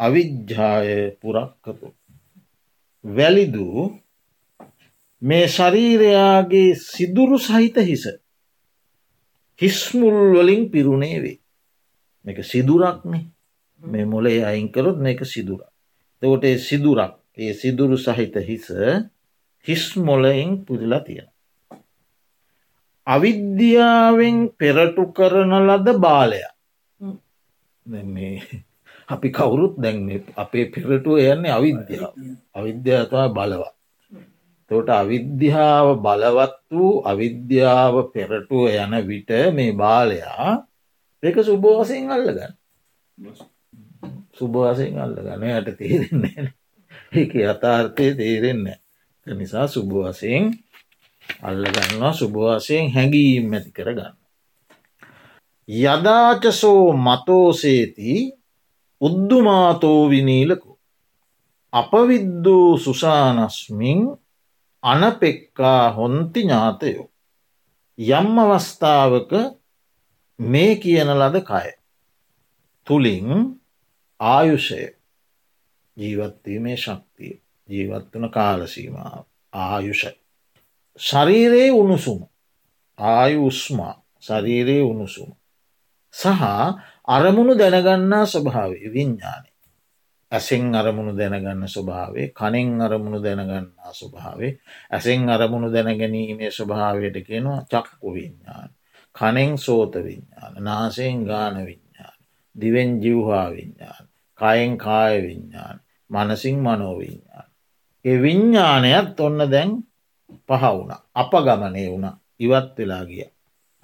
අවිජ්ජාය 0.00 0.90
පුරක්කතු. 1.20 1.88
වැලිදූ 3.04 3.82
මේ 5.22 5.46
ශරීරයාගේ 5.48 6.70
සිදුරු 6.84 7.38
සහිත 7.40 7.76
හිස 7.82 8.04
හිස්මුල්වලින් 9.60 10.62
පිරුණේ 10.70 11.18
වේ. 11.22 11.38
එක 12.24 12.38
සිදුරක්නේ 12.44 13.24
මේ 13.82 14.04
මොලේ 14.04 14.44
අයිංකරොත් 14.44 14.98
මේක 14.98 15.20
සිදුර. 15.24 15.60
තකොට 16.22 16.44
සිදුරක් 16.60 17.12
ඒ 17.36 17.52
සිදුරු 17.54 17.96
සහිත 17.96 18.34
හිස 18.40 18.66
හිස් 19.66 19.84
මොලයින් 19.98 20.64
පුරලා 20.64 21.00
තියෙන. 21.00 21.28
අවිද්‍යාවෙන් 23.06 24.36
පෙරටු 24.52 25.04
කරන 25.08 25.52
ලද 25.58 25.86
බාලය 25.96 26.42
මේ 28.06 28.34
අපි 29.08 29.28
කවුරුත් 29.30 29.74
දැන් 29.76 29.98
අපේ 30.36 30.66
පෙරටුව 30.66 31.18
යන්නේ 31.18 31.52
අවිද්‍යාව 31.52 32.12
අවිද්‍යාතවා 32.54 33.28
බලවත්. 33.30 33.74
තොට 34.70 34.88
අවිද්‍යාව 34.92 35.86
බලවත් 35.98 36.56
වූ 36.70 37.02
අවිද්‍යාව 37.02 37.94
පෙරටුව 38.12 38.70
යන 38.72 38.92
විට 39.02 39.30
මේ 39.50 39.72
බාලයා 39.74 40.50
එක 41.22 41.36
සුබෝසයෙන් 41.42 42.06
අල්ලගන්න 42.08 42.54
සුභවාසයෙන් 44.40 44.98
අල්ල 44.98 45.16
ගන 45.18 45.44
යට 45.50 45.76
තේරෙන්නේ 45.78 46.48
ඒක 47.12 47.32
යථාර්ථය 47.36 48.08
තේරෙන්න 48.14 48.66
නිසා 49.26 49.66
සුභවසයෙන් 49.68 50.50
අල්ලගන්නවා 51.42 52.12
සුභවාසයෙන් 52.14 52.92
හැඟීම් 52.92 53.52
ඇති 53.52 53.70
කරගන්න. 53.72 54.14
යදාචසෝ 55.68 56.84
මතෝසේති 56.98 58.14
උද්දුමාතෝ 59.00 60.10
විනීලකු. 60.10 60.70
අපවිද්දූ 61.72 62.78
සුසානස්මින් 62.78 64.00
අනපෙක්කා 64.82 65.92
හොන්ති 65.92 66.42
ඥාතයෝ. 66.42 67.06
යම් 67.98 68.38
අවස්ථාවක 68.38 69.32
මේ 70.38 70.72
කියන 70.76 71.10
ලද 71.10 71.36
කය. 71.42 71.68
තුළින් 72.86 73.59
ආයුෂය 74.20 74.80
ජීවත්වීමේ 75.96 76.76
ශක්තිය 76.76 77.34
ජීවත්වන 77.68 78.30
කාලසීමාව 78.30 79.24
ආයුෂයි. 79.52 80.16
ශරීරයේ 81.00 81.70
උණුසුම 81.72 82.20
ආයුස්මා 82.98 83.94
ශරීරයේ 84.20 84.82
උණුසුම. 84.82 85.30
සහ 86.14 86.42
අරමුණු 87.08 87.54
දැනගන්නා 87.54 88.26
ස්වභාව 88.26 88.72
විඤ්ඥානය. 88.88 89.50
ඇසෙන් 90.32 90.74
අරමුණු 90.74 91.12
දැනගන්න 91.14 91.66
ස්වභාවේ 91.66 92.26
කනෙන් 92.30 92.80
අරමුණු 92.80 93.18
දැනගන්නා 93.18 93.92
ස්වභාවේ 93.92 94.52
ඇසෙන් 94.90 95.28
අරමුණු 95.28 95.72
දැනගැනීමේ 95.72 96.50
ස්වභාවයට 96.50 97.16
කියනවා 97.22 97.64
චක්කු 97.64 98.14
විඤ්ඥාන. 98.14 98.70
කනෙන් 99.14 99.58
සෝත 99.58 99.94
විඤ්ඥාන 99.96 100.54
නාසයෙන් 100.60 101.24
ගාන 101.24 101.56
විඤ්ඥාන. 101.60 102.18
දිවෙන් 102.56 103.02
ජිව්හා 103.02 103.50
විඤ්ඥාන. 103.50 104.09
කයෙන් 104.40 104.78
කාය 104.78 105.22
විඤ්ඥාන 105.22 105.80
මනසිං 106.10 106.58
මනෝවිඤ්ඥාන. 106.58 107.48
ඒ 108.04 108.22
විඤ්ඥානයත් 108.22 109.20
ඔන්න 109.20 109.40
දැන් 109.50 109.70
පහ 110.46 110.62
වුණ. 110.68 110.92
අප 111.14 111.32
ගමනය 111.46 111.84
වුණ. 111.90 112.06
ඉවත් 112.40 112.78
වෙලා 112.78 113.04
ගිය. 113.04 113.24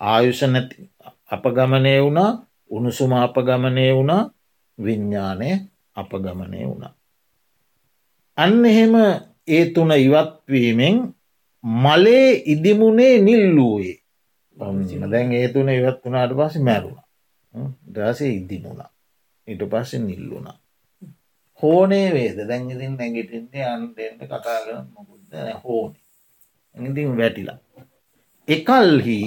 ආයුෂ 0.01 0.43
නැති. 0.45 0.91
අපගමනය 1.27 1.93
වුණා. 2.03 2.31
උණුසුම 2.71 3.13
අපගමනය 3.15 3.87
වුණා. 3.95 4.23
විඤ්ඥානය 4.79 5.51
අපගමනය 5.97 6.61
වුණා. 6.67 6.95
අන්න 8.39 8.65
එහෙම 8.65 8.95
ඒ 9.49 9.65
තුන 9.67 9.91
ඉවත්වීමෙන් 9.99 10.97
මලේ 11.65 12.43
ඉදිමුණේ 12.47 13.15
නිල්ලූයේ 13.19 13.97
දැන් 15.11 15.33
ඒ 15.33 15.49
තුන 15.49 15.69
ඉවත් 15.71 16.05
වුණට 16.05 16.37
පස 16.39 16.55
මැරුණ. 16.59 17.01
දසේ 17.87 18.33
ඉදිමුණා 18.33 18.91
ඉට 19.49 19.63
පස්සෙ 19.67 19.99
නිල්ලුණා. 20.01 20.59
හෝනේ 21.61 22.09
වේද 22.13 22.39
දැන්ගිතින් 22.49 22.97
නැගිටින්නේ 22.97 23.67
අන්ටෙන්ට 23.67 24.23
කතා 24.25 24.59
කරන 24.65 24.89
මොකුද 24.95 25.23
හෝනේ. 25.65 26.03
ඉතින් 26.75 27.17
වැටිලා. 27.19 27.59
එකල්හි 28.49 29.21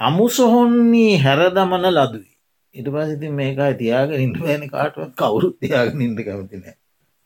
අමුසොහොන්නේ 0.00 1.14
හැරදමන 1.18 1.86
ලදුයි. 1.90 2.32
ඉට 2.74 2.88
පසිති 2.88 3.30
මේකයි 3.30 3.74
තියාගෙන 3.74 4.20
ඉන්න 4.20 4.36
වැනි 4.40 4.68
කාටුවත් 4.68 5.14
කවුරුත් 5.14 5.56
තියාගෙන 5.60 6.02
ඉට 6.02 6.20
කැමතිනෑ. 6.24 6.76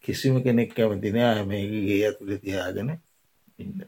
කිසිම 0.05 0.37
කෙනෙක් 0.43 0.71
කැමතිනෑ 0.75 1.43
මේගේ 1.45 1.99
ඇතුළ 2.03 2.33
තියාගෙන 2.39 2.89
ඉන්න. 3.59 3.85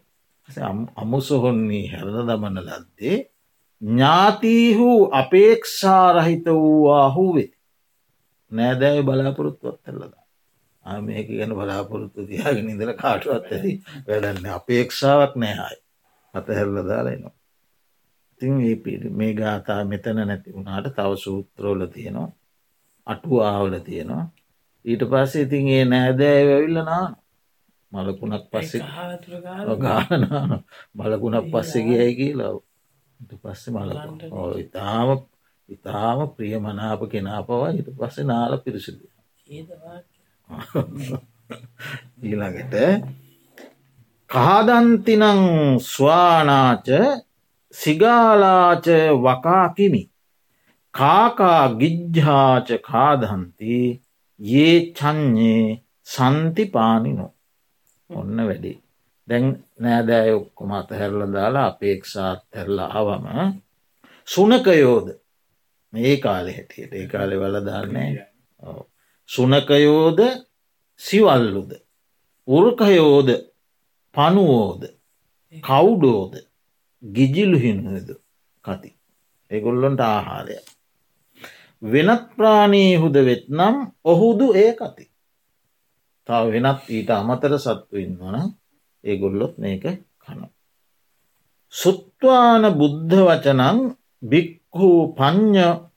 අමුසොහොන්නේ 0.96 1.86
හැරද 1.88 2.16
දමන 2.22 2.58
ලද්දේ 2.62 3.16
ඥාතීහු 3.82 4.88
අපේක්ෂාරහිත 5.12 6.46
වූවා 6.46 7.08
හූවේ. 7.12 7.50
නෑදෑය 8.52 9.02
බලාපොරොත්තුවත් 9.02 9.80
ඇල්ලද 9.84 10.14
මේක 11.02 11.28
ගැන 11.30 11.54
බලාපොරොත්තු 11.54 12.26
තියාගෙන 12.26 12.70
ඉදල 12.70 12.92
කාටුවත් 12.96 13.50
ඇති 13.50 13.72
වැඩන්න 14.06 14.52
අපේක්ෂාවක් 14.52 15.34
නෑහයි 15.36 15.82
අතහැල්ල 16.34 16.78
දාලයිනවා 16.84 17.36
ඉතින් 18.40 18.60
ඒ 18.60 18.76
පිටි 18.76 19.08
මේ 19.10 19.34
ගාථා 19.34 19.84
මෙතන 19.84 20.16
නැති 20.18 20.52
වුණට 20.52 20.88
තව 20.88 21.16
සූත්‍රෝල 21.16 21.86
තියෙනවා. 21.86 22.32
අටු 23.06 23.40
ආවල 23.40 23.78
තියෙනවා. 23.80 24.24
ඊට 24.84 25.02
පස්සේ 25.02 25.42
ඉතින් 25.42 25.68
ඒ 25.68 25.84
නෑදෑ 25.84 26.42
වැවිල්ල 26.46 26.78
නාන 26.80 27.16
මලකුණක් 27.92 28.44
පස්සෙ 28.50 28.78
ගානාන 29.78 30.50
බලකුණක් 30.96 31.46
පස්සෙගයයි 31.52 32.14
කියලා. 32.14 32.54
පස්සේ 33.42 33.74
මල 33.74 33.90
ඉතාම 34.58 35.08
ඉතාම 35.68 36.18
ප්‍රිය 36.30 36.54
මනාප 36.58 37.00
කෙනා 37.12 37.40
පවා 37.42 37.70
හිට 37.70 37.88
පස්සේ 37.92 38.24
නාල 38.24 38.52
පිරිසිදු 38.58 39.04
ඊළඟට 42.22 42.74
කාදන්තිනං 44.30 45.22
ස්වානාච 45.84 46.88
සිගාලාච 47.74 48.86
වකාකිමි. 49.16 50.02
කාකා 50.94 51.64
ගිජ්ජාච 51.80 52.68
කාදන්ති 52.82 53.76
ඒ 54.40 54.76
චං්ඥේ 54.92 55.82
සන්තිපානිනෝ. 56.04 57.32
ඔන්න 58.10 58.36
වැඩි. 58.38 58.72
දැන් 59.28 59.46
නෑදෑ 59.78 60.32
ඔක්කොම 60.32 60.72
අතහැරල 60.72 61.20
දාලා 61.32 61.66
අපේක්ෂාත් 61.66 62.42
හැරලා 62.54 62.90
අවම 62.98 63.26
සුනකයෝද? 64.28 65.06
ඒ 65.98 66.16
කාලෙ 66.16 66.52
හැටියට. 66.52 66.92
ඒ 66.92 67.06
කාලෙ 67.06 67.40
වල 67.40 67.56
ධර්ණය 67.60 68.04
සුනකයෝද 69.28 70.20
සිවල්ලුද? 71.00 71.72
උරකයෝද 72.48 73.28
පනුවෝද 74.14 74.82
කවුඩෝද? 75.62 76.34
ගිජිලුහිනුද 77.02 78.08
කති. 78.64 78.90
එගොල්ලොන්ට 79.50 80.00
ආහාරය 80.02 80.56
වෙනත් 81.82 82.22
ප්‍රාණීහුද 82.36 83.16
වෙත්නම් 83.24 83.74
ඔහුදු 84.04 84.46
ඒ 84.54 84.72
කති. 84.72 85.04
තව 86.28 86.44
වෙනත් 86.54 86.80
ඊට 86.88 87.10
අමතර 87.10 87.52
සත්තු 87.58 87.96
ඉන්නවන 87.96 88.36
ඒගොල්ලොත් 89.04 89.54
මේක 89.58 89.84
කන. 90.18 90.40
සුත්වාන 91.72 92.64
බුද්ධ 92.74 93.14
වචනං 93.20 93.78
බික්හු 94.76 95.16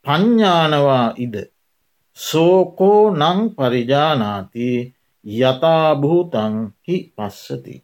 පඤ්ඥානවා 0.04 1.14
ඉද 1.18 1.36
සෝකෝ 2.18 3.12
නං 3.12 3.40
පරිජානාති 3.50 4.70
යථභූතං 5.26 6.56
හි 6.88 6.96
පස්සති. 7.16 7.76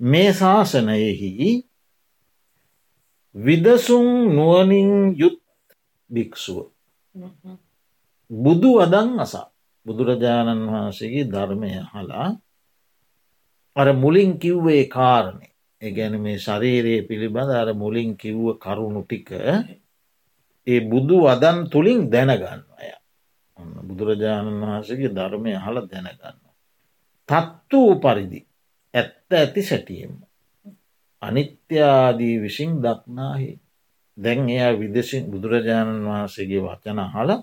මේ 0.00 0.32
ශාසනයෙහි 0.32 1.50
විදසුන් 3.34 4.08
නුවනින් 4.36 5.18
යුත් 5.18 5.40
භික්‍ෂුව. 6.10 6.58
බුදු 8.30 8.70
වදන් 8.78 9.10
අසා 9.18 9.50
බුදුරජාණන් 9.86 10.66
වහන්සේගේ 10.66 11.24
ධර්මය 11.24 11.70
හලා 11.84 12.28
අර 13.76 13.88
මුලින් 13.94 14.38
කිව්වේ 14.38 14.84
කාරණය 14.86 15.48
ඒගැන 15.82 16.20
මේ 16.20 16.38
ශරීරයේ 16.38 17.02
පිළිබඳ 17.02 17.50
අර 17.52 17.68
මුලින් 17.74 18.16
කිව්ව 18.16 18.58
කරුණු 18.58 19.02
ටික 19.04 19.28
ඒ 20.68 20.80
බුදු 20.82 21.16
වදන් 21.24 21.58
තුළින් 21.70 22.00
දැනගන්න 22.08 22.62
අය 22.76 22.90
බුදුරජාණන් 23.88 24.60
වහන්සේගේ 24.62 25.10
ධර්මය 25.10 25.52
හල 25.56 25.76
දැනගන්න. 25.86 26.38
තත්තු 27.28 27.78
වූ 27.78 27.94
පරිදි 27.96 28.40
ඇත්ත 28.94 29.30
ඇති 29.32 29.62
සැටියෙන්ම. 29.62 30.14
අනිත්‍යාදී 31.22 32.36
විසින් 32.42 32.72
දක්නාහි 32.78 33.50
දැන් 34.18 34.48
එයා 34.48 34.72
විදසින් 34.74 35.24
බුදුරජාණන් 35.32 36.06
වහන්සේගේ 36.06 36.62
වචන 36.62 37.00
හලා 37.06 37.40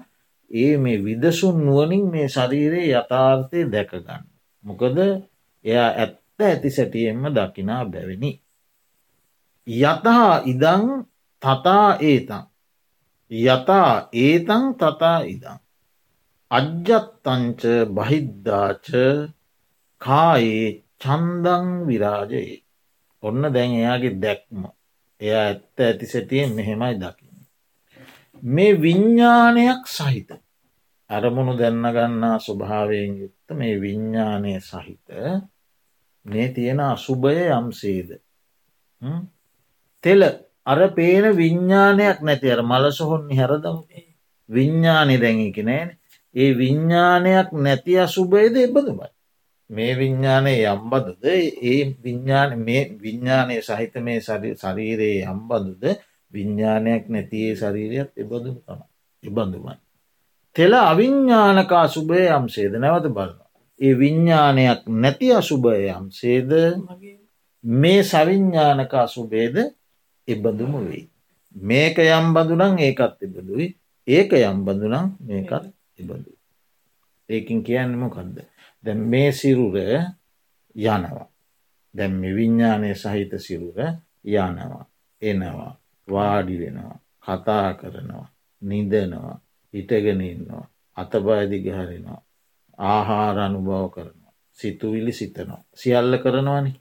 ඒ 0.51 0.77
මේ 0.77 0.97
විදසුන් 0.99 1.57
නුවනින් 1.65 2.05
මේ 2.09 2.27
ශරීරයේ 2.27 2.91
යථාර්ථය 2.93 3.59
දැකගන්න. 3.71 4.23
මොකද 4.63 4.97
එයා 5.65 5.89
ඇත්ත 5.93 6.39
ඇති 6.39 6.69
සැටියෙන්ම 6.69 7.23
දකිනා 7.27 7.83
බැවිනි. 7.85 8.31
යතහා 9.67 10.33
ඉදං 10.45 10.83
තතා 11.41 11.89
ඒතන්. 12.01 12.43
යතා 13.31 14.09
ඒතන් 14.15 14.65
තතා 14.75 15.19
ඉදං. 15.25 15.59
අජ්ජත්තංච 16.51 17.61
බහිද්ධාච 17.89 18.88
කායේ 20.01 20.85
චන්දං 20.99 21.67
විරාජයේ. 21.88 22.63
ඔන්න 23.23 23.41
දැන් 23.49 23.71
එයාගේ 23.73 24.15
දැක්ම. 24.17 24.61
එයා 25.21 25.43
ඇත්ත 25.43 25.79
ඇති 25.79 26.05
සැටියෙන් 26.05 26.51
මෙහෙමයි 26.51 26.95
දකින්න. 26.95 27.39
මේ 28.43 28.73
විඤ්ඥානයක් 28.75 29.83
සහිත 29.88 30.29
අරමුණු 31.09 31.53
දැන්න 31.57 31.85
ගන්නා 31.88 32.38
ස්වභාවයෙන් 32.39 33.17
යුත්ත 33.19 33.49
මේ 33.51 33.81
විඤ්ඥානය 33.81 34.59
සහිත 34.61 35.07
මේ 36.25 36.47
තියෙන 36.49 36.79
අසුභය 36.81 37.45
යම්සේද 37.49 38.09
තෙල 40.03 40.21
අර 40.67 40.80
පේන 40.91 41.25
විඤ්ඥානයක් 41.34 42.17
නැති 42.21 42.51
අර 42.51 42.62
මලසොහොන් 42.63 43.30
හැරදම. 43.32 43.78
විඤ්ඥානය 44.49 45.15
දැඟකි 45.17 45.63
නෑන. 45.63 45.89
ඒ 46.36 46.51
විඤ්ඥානයක් 46.54 47.49
නැති 47.56 47.93
අසුභයද 47.99 48.56
එබඳමයි. 48.60 49.10
මේ 49.69 49.93
විඤ්ඥානය 49.95 50.54
යම්බදුද? 50.65 51.23
ඒ 51.23 51.80
විඤ්ඥාන 51.99 52.51
මේ 52.60 52.84
විඤ්ඥානය 52.97 53.62
සහිත 53.62 53.95
මේ 53.99 54.19
ශරීරයේ 54.56 55.23
යම්බදුද? 55.25 55.84
විඤ්ඥානයක් 56.34 57.10
නැතියේ 57.10 57.56
ශරීරයක් 57.56 58.10
එබඳුම 58.17 58.58
තම 58.58 58.82
එබඳුමයි. 59.23 59.75
තෙල 60.56 60.73
අවිඤ්ඥානකා 60.73 61.88
සුභය 61.89 62.28
යම්සේද? 62.30 62.73
නැවත 62.75 63.08
බලන්න. 63.10 63.39
ඒ 63.80 63.93
විඤ්ඥානයක් 63.93 64.82
නැති 64.95 65.28
අසුභය 65.34 65.89
යම්සේද? 65.91 66.51
මේ 67.63 68.01
සවිඤ්ඥානකා 68.04 69.08
සුබේද 69.08 69.56
එබඳුම 70.27 70.73
වෙයි. 70.85 71.09
මේක 71.55 71.97
යම් 71.99 72.27
බඳුනං 72.33 72.79
ඒකත් 72.79 73.21
එබඳුයි. 73.21 73.67
ඒක 74.07 74.31
යම් 74.33 74.65
බඳුනං 74.65 75.15
මේකත් 75.19 75.65
එබඳු. 75.97 76.31
ඒකින් 77.29 77.63
කියන්නම 77.63 78.09
කක්ද. 78.09 78.38
දැ 78.83 78.95
මේ 78.95 79.31
සිරුර 79.31 79.75
යනවා. 80.75 81.27
දැම් 81.95 82.21
විඤ්ඥානය 82.21 82.93
සහිත 82.93 83.33
සිරුර 83.38 83.77
යනවා. 84.25 84.85
එනවා. 85.21 85.71
වාඩි 86.07 86.55
වෙනවා. 86.59 86.99
කතා 87.21 87.73
කරනවා. 87.73 88.27
නිදනවා. 88.61 89.39
හිටගෙනන්නවා 89.73 90.65
අතබයදිගහරෙනවා 90.97 92.21
ආහාර 92.79 93.38
අනුභව 93.39 93.89
කරනවා. 93.89 94.33
සිතුවිලි 94.51 95.13
සිතනවා. 95.13 95.63
සියල්ල 95.73 96.17
කරනවානි. 96.17 96.71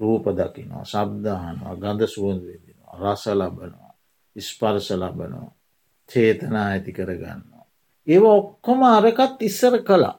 රූප 0.00 0.24
දකිනවා. 0.30 0.84
සබ්දාහනවා 0.84 1.74
ගඳ 1.76 2.00
වෙදිනවා 2.00 2.63
රස 2.96 3.26
ලබනවා 3.28 3.94
ස්පර්ශ 4.36 4.90
ලබනවා 4.92 5.52
චේතනා 6.10 6.66
ඇති 6.68 6.92
කරගන්නවා. 6.92 7.64
ඒව 8.06 8.24
ඔක්කොම 8.24 8.82
අරකත් 8.84 9.42
ඉස්සර 9.42 9.74
කලා 9.82 10.14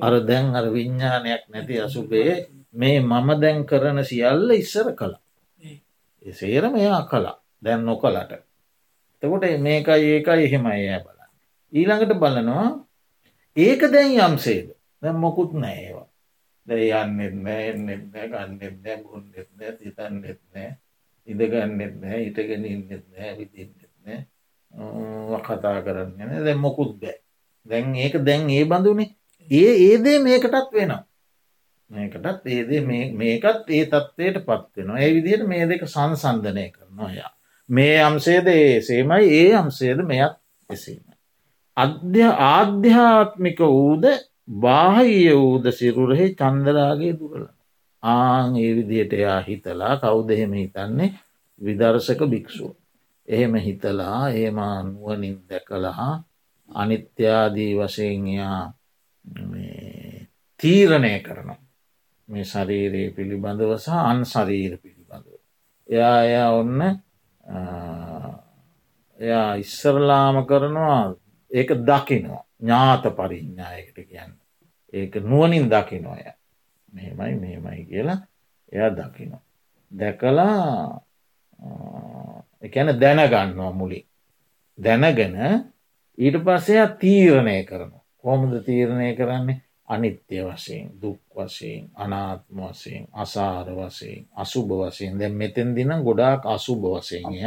අර 0.00 0.14
දැන් 0.22 0.54
අර 0.54 0.66
විඤ්ඥානයක් 0.68 1.42
නැති 1.48 1.80
අසුබේ 1.80 2.32
මේ 2.72 3.00
මම 3.00 3.28
දැන් 3.40 3.66
කරන 3.66 4.04
සියල්ල 4.04 4.50
ඉස්සර 4.52 4.94
කලා. 4.94 5.20
එසේර 6.22 6.70
මෙයා 6.70 7.02
කලා 7.04 7.36
දැන් 7.64 7.84
නොකලට. 7.84 8.32
තකොට 9.22 9.44
මේකයි 9.58 10.06
ඒකයි 10.12 10.44
එහෙමයි 10.44 10.88
ඇ 10.88 11.00
බල. 11.00 11.18
ඊළඟට 11.72 12.14
බලනවා 12.14 12.68
ඒක 13.56 13.80
දැන් 13.88 14.16
යම්සේද 14.20 14.68
දැ 15.02 15.12
මොකුත් 15.14 15.52
නෑවා. 15.54 16.08
දැ 16.66 16.88
යන්නෙත් 16.94 17.34
නෑ 17.36 17.62
එන්නෙත් 17.68 18.02
නෑ 18.08 18.26
ගන්නෙත් 18.28 18.76
නෑ 18.80 18.96
ගුන්නෙත් 19.02 19.48
නෑ 19.58 19.72
තිතන්නෙත් 19.72 20.40
නෑ 20.54 20.70
ඉඳගන්නෙත් 21.28 21.94
නෑ 21.96 22.20
ඉටගෙන 22.26 22.64
ඉන්නෙත් 22.66 23.04
නෑ 23.08 23.32
විදින්නෙත් 23.38 23.92
නෑ 24.04 24.20
කතා 25.42 25.78
කරන්න 25.82 26.44
දැ 26.44 26.54
මොකුත් 26.56 26.98
බෑ. 27.00 27.18
දැන් 27.66 27.94
ඒක 27.96 28.14
දැන් 28.24 28.50
ඒ 28.50 28.64
බඳුනේ 28.64 29.10
ඒ 29.50 29.72
ඒදේ 29.84 30.18
මේකටත් 30.20 30.72
වෙනවා. 30.72 31.02
මේකටත් 31.90 32.46
ඒදේ 32.46 32.80
මේකත් 33.12 33.70
ඒ 33.70 33.84
තත්වයට 33.86 34.38
පත්වෙනවා. 34.40 34.98
ඒ 34.98 35.14
විදිහට 35.14 35.46
මේ 35.46 35.68
දෙක 35.68 35.86
සංසන්ධනය 35.86 36.66
කරනවා 36.70 37.12
යා. 37.12 37.32
මේ 37.68 37.96
අම්සේද 38.00 38.46
ඒසේමයි 38.48 39.24
ඒ 39.32 39.54
අම්සේද 39.54 40.04
මෙයත් 40.04 40.34
එසේමයි. 40.70 41.16
අධ්‍ය 41.76 42.24
ආධ්‍යාත්මික 42.48 43.60
වූද 43.68 44.04
බාහිය 44.60 45.34
වූද 45.34 45.66
සිරුරෙහි 45.72 46.28
චන්දරාගේ 46.34 47.12
දුරල. 47.14 47.44
ආං 48.02 48.56
ඒ 48.56 48.72
විදියට 48.76 49.12
එයා 49.12 49.40
හිතලා 49.40 49.96
කවුද 49.98 50.30
එහෙම 50.30 50.52
හිතන්නේ 50.52 51.10
විදර්ශක 51.60 52.20
භික්‍ෂුව. 52.26 52.72
එහෙම 53.28 53.54
හිතලා 53.56 54.28
ඒමා 54.30 54.82
නුවනින් 54.82 55.36
දැකලා 55.48 56.24
අනිත්‍යාදී 56.70 57.72
වශයෙන්යා 57.76 58.72
තීරණය 60.60 61.20
කරනවා. 61.20 61.60
මේ 62.28 62.44
ශරීරයේ 62.44 63.10
පිළිබඳව 63.10 63.72
සහ 63.76 63.88
අන් 64.02 64.24
ශරීර 64.24 64.78
පිළිබඳව. 64.78 65.34
එයා 65.88 66.18
එයා 66.22 66.50
ඔන්න 66.52 66.80
එයා 69.18 69.54
ඉස්සරලාම 69.56 70.36
කරනවා 70.46 71.14
ඒක 71.50 71.70
දකිනවා 71.82 72.44
ඥාත 72.60 73.04
පරිඥායකට 73.16 73.98
කියන්න. 74.02 74.32
ඒක 74.92 75.14
නුවනින් 75.22 75.66
දකිනොය 75.68 76.22
මෙහෙමයි 76.92 77.34
මෙහෙමයි 77.36 77.84
කියලා 77.84 78.20
එයා 78.72 78.90
දකිනවා. 78.92 79.42
දැකලා 79.92 81.00
එකැන 82.62 83.00
දැනගන්නවා 83.00 83.72
මුලින්. 83.72 84.06
දැනගෙන 84.78 85.36
ඊට 86.18 86.36
පස්සය 86.40 86.74
තීරණය 86.98 87.58
කරන. 87.64 87.92
කොහොමද 88.18 88.54
තීරණය 88.62 89.14
කරන්නේ 89.14 89.60
අනිත්‍ය 89.88 90.36
වශයෙන් 90.40 90.86
දුක් 90.96 91.20
වශයෙන් 91.36 91.90
අනාත්ම 91.94 92.58
වශයෙන් 92.64 93.04
අසාර 93.14 93.66
වශයෙන් 93.70 94.22
අසුභ 94.34 94.72
වශයෙන් 94.80 95.18
දැ 95.18 95.30
මෙතැන් 95.30 95.74
දින 95.74 95.92
ගොඩාක් 96.00 96.46
අසුභ 96.46 96.86
වශයෙන්ය 96.94 97.38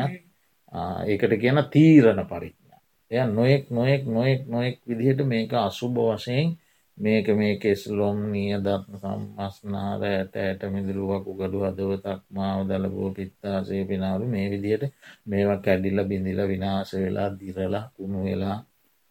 ඒකට 1.06 1.34
කියන 1.36 1.60
තීරණ 1.68 2.22
පරිඥා 2.24 2.82
එය 3.12 3.26
නොයෙක් 3.30 3.64
නොයෙක් 3.70 4.04
නොයෙක් 4.08 4.42
නොයෙක් 4.48 4.78
විදිහට 4.84 5.22
මේක 5.24 5.54
අසුභ 5.60 6.00
වශයෙන් 6.10 6.48
මේක 6.98 7.28
මේ 7.30 7.56
කෙස්ලොම් 7.58 8.18
නිය 8.32 8.52
දත්ම 8.58 8.94
සම්මස්නාරයට 8.98 10.36
ඇයට 10.38 10.62
මිදිරුවකු 10.74 11.32
ගඩු 11.40 11.60
හදවතක් 11.64 12.22
මාව 12.30 12.60
දලබෝ 12.70 13.10
පිත්තාසේ 13.12 13.84
පිනාවරු 13.86 14.26
මේ 14.28 14.48
විදියට 14.50 14.84
මේවා 15.26 15.60
කැඩිල්ල 15.60 16.00
බිඳිල 16.04 16.40
විනාශ 16.46 16.94
වෙලා 16.96 17.30
දිරලා 17.34 17.86
කුණු 17.96 18.20
වෙලා 18.24 18.58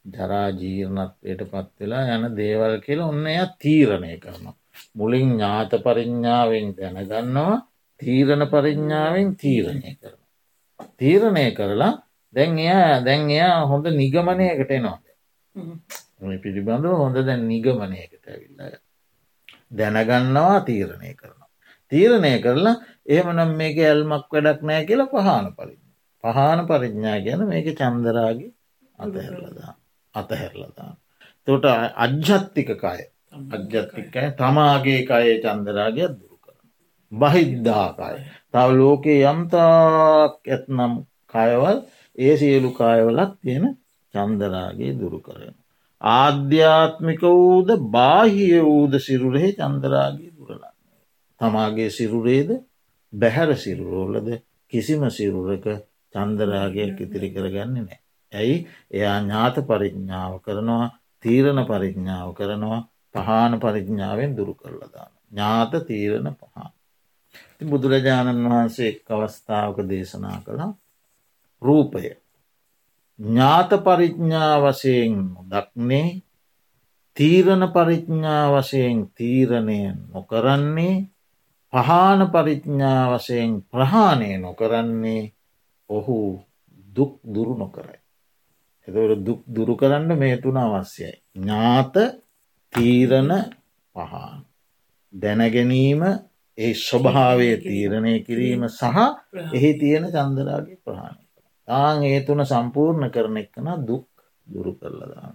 ජරා 0.05 0.49
ජීර්ණත්වයට 0.53 1.43
පත්වෙලා 1.47 2.05
යන 2.15 2.25
දේවල් 2.37 2.75
කියල 2.81 3.01
ඔන්න 3.03 3.27
එය 3.27 3.41
තීරණය 3.59 4.17
කරනවා. 4.19 4.57
මුලින් 4.95 5.29
ඥාත 5.31 5.73
පරිඥ්ඥාවෙන් 5.85 6.69
දැනගන්නවා 6.77 7.57
තීරණ 8.01 8.45
පරිඥ්ඥාවෙන් 8.47 9.31
තීරණය 9.37 9.93
කරන. 9.97 10.21
තීරණය 10.99 11.47
කරලා 11.53 11.93
දැන් 12.35 12.59
එයා 12.59 13.05
දැන් 13.05 13.31
එයා 13.31 13.67
හොඳ 13.67 13.87
නිගමනයකට 13.93 14.71
එනවා. 14.71 14.99
පිළිබඳව 16.21 16.97
හොඳ 16.97 17.17
දැන් 17.21 17.47
නිගමනයකට 17.49 18.27
ඇවිල්ල 18.27 18.59
දැනගන්නවා 19.73 20.61
තීරණය 20.63 21.15
කරනවා. 21.15 21.49
තීරණය 21.93 22.35
කරලා 22.41 22.77
එහෙමනම් 23.07 23.57
මේක 23.57 23.79
ඇල්මක් 23.81 24.29
වැඩක් 24.31 24.61
නෑ 24.63 24.85
කියලා 24.85 25.09
පහන 25.09 25.47
පරිඥ. 25.57 25.89
පහන 26.25 26.61
පරිඥා 26.67 27.19
ගැන 27.21 27.49
මේක 27.49 27.67
චන්දරාගේ 27.73 28.53
අතහැරලදා 28.99 29.73
අතහැරලදා. 30.15 30.93
තොට 31.47 31.65
අජ්ජත්තිකකාය 31.97 33.03
අජ්ජත්තිකය 33.51 34.25
තමාගේ 34.35 35.01
කයේ 35.05 35.37
චන්දරාගේ 35.41 36.09
දුරු 36.11 36.37
කරන. 36.39 36.59
බහිද්ධාකාය 37.13 38.17
තව 38.53 38.69
ලෝකයේ 38.73 39.27
යම්තාක් 39.27 40.33
ඇත්නම් 40.47 40.93
කයවල් 41.33 41.79
ඒ 42.19 42.35
සියලු 42.37 42.71
කායවලත් 42.73 43.33
තියෙන 43.41 43.67
චන්දරාගේ 44.15 44.93
දුරු 44.95 45.21
කරන. 45.21 45.55
ආධ්‍යාත්මික 46.05 47.23
වූද 47.23 47.69
බාහිය 47.91 48.61
වූද 48.61 48.95
සිරුරෙහි 48.99 49.51
චන්දරාගේ 49.55 50.31
දුරලන්න. 50.31 50.75
තමාගේ 51.41 51.91
සිරුරේද 51.91 52.51
බැහැර 53.13 53.51
සිරුරෝලද 53.57 54.29
කිසිම 54.73 55.03
සිරුරක 55.11 55.67
චන්දරාගයක් 56.15 57.01
ඉතිරි 57.01 57.29
කරගන්න 57.31 57.75
නෑ. 57.79 57.99
ඇයි 58.33 58.57
එයා 58.91 59.19
ඥාත 59.19 59.57
පරිඥ්ඥාව 59.63 60.35
කරනවා 60.41 60.87
තීරණ 61.25 61.61
පරිඥ්ඥාව 61.65 62.31
කරනවා 62.35 62.81
පහන 63.15 63.53
පරිඥ්ඥාවෙන් 63.59 64.37
දුරු 64.37 64.55
කරලදාන. 64.55 65.13
ඥාත 65.31 65.73
තීරණ 65.87 66.35
පහන්. 66.35 66.71
බුදුරජාණන් 67.65 68.45
වහන්සේ 68.47 68.89
එක් 68.89 69.11
අවස්ථාවක 69.11 69.79
දේශනා 69.85 70.39
කළා 70.45 70.73
රූපය 71.63 72.05
ඥාත 73.19 73.71
පරිඥ්ඥා 73.81 74.55
වශයෙන් 74.61 75.15
දක්නේ 75.47 76.09
තීරණ 77.17 77.65
පරිඥ්ඥා 77.69 78.47
වශයෙන් 78.53 78.99
තීරණය 79.13 79.81
නොකරන්නේ 80.11 80.95
පහන 81.73 82.21
පරිඥ්ඥා 82.29 83.05
වශයෙන් 83.11 83.53
ප්‍රහාණය 83.65 84.31
නොකරන්නේ 84.39 85.33
ඔහු 85.91 86.19
දුක් 86.89 87.21
දුරු 87.25 87.55
නොකරයි. 87.55 87.99
එතවට 88.89 89.23
දුක් 89.23 89.41
දුරු 89.47 89.75
කරන්න 89.77 90.19
මේ 90.19 90.37
තුන 90.37 90.57
අවශ්‍යයි. 90.57 91.15
ඥාත 91.35 91.95
තීරණ 92.73 93.31
පහන්. 93.97 94.39
දැනගැනීම 95.15 96.03
ඒ 96.59 96.75
ස්වභාවය 96.77 97.51
තීරණය 97.59 98.15
කිරීම 98.21 98.63
සහ 98.69 98.97
එහි 99.53 99.71
තියෙන 99.75 100.05
චන්දරාගේ 100.11 100.83
ප්‍රහාණය. 100.85 101.24
ආං 101.69 101.99
ඒ 102.05 102.19
තුන 102.23 102.41
සම්පූර්ණ 102.45 103.11
කරන 103.11 103.37
එක්කන 103.37 103.69
දුක් 103.83 104.07
දුරු 104.47 104.73
කරලදාන. 104.75 105.35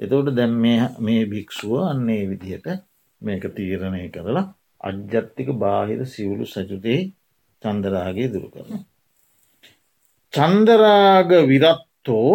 එතවට 0.00 0.36
දැම් 0.36 0.52
මේ 1.00 1.22
භික්‍ෂුව 1.26 1.72
අන්නේ 1.84 2.22
විදිහට 2.26 2.66
මේක 3.22 3.44
තීරණය 3.50 4.04
කරලා 4.08 4.46
අජ්ජත්තික 4.80 5.48
බාහිර 5.56 6.00
සිවුලු 6.06 6.44
සජුතේ 6.46 7.00
චන්දරාගේ 7.62 8.28
දුරු 8.28 8.48
කරන. 8.50 8.72
චන්දරාග 10.32 11.30
විරත්තෝ 11.46 12.32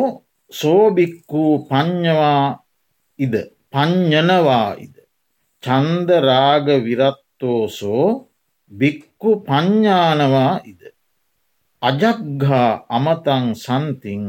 සෝභික්කූ 0.51 1.51
පඤ්ඥවා 1.65 2.45
ඉද 3.19 3.35
පඤ්ඥනවා 3.73 4.69
ඉද. 4.77 4.95
චන්දරාග 5.63 6.67
විරත්තෝසෝ 6.81 8.07
බික්කු 8.71 9.29
පඤ්ඥානවා 9.41 10.53
ඉද. 10.63 10.81
අජක්ගා 11.83 12.69
අමතං 12.89 13.45
සන්තිං 13.55 14.23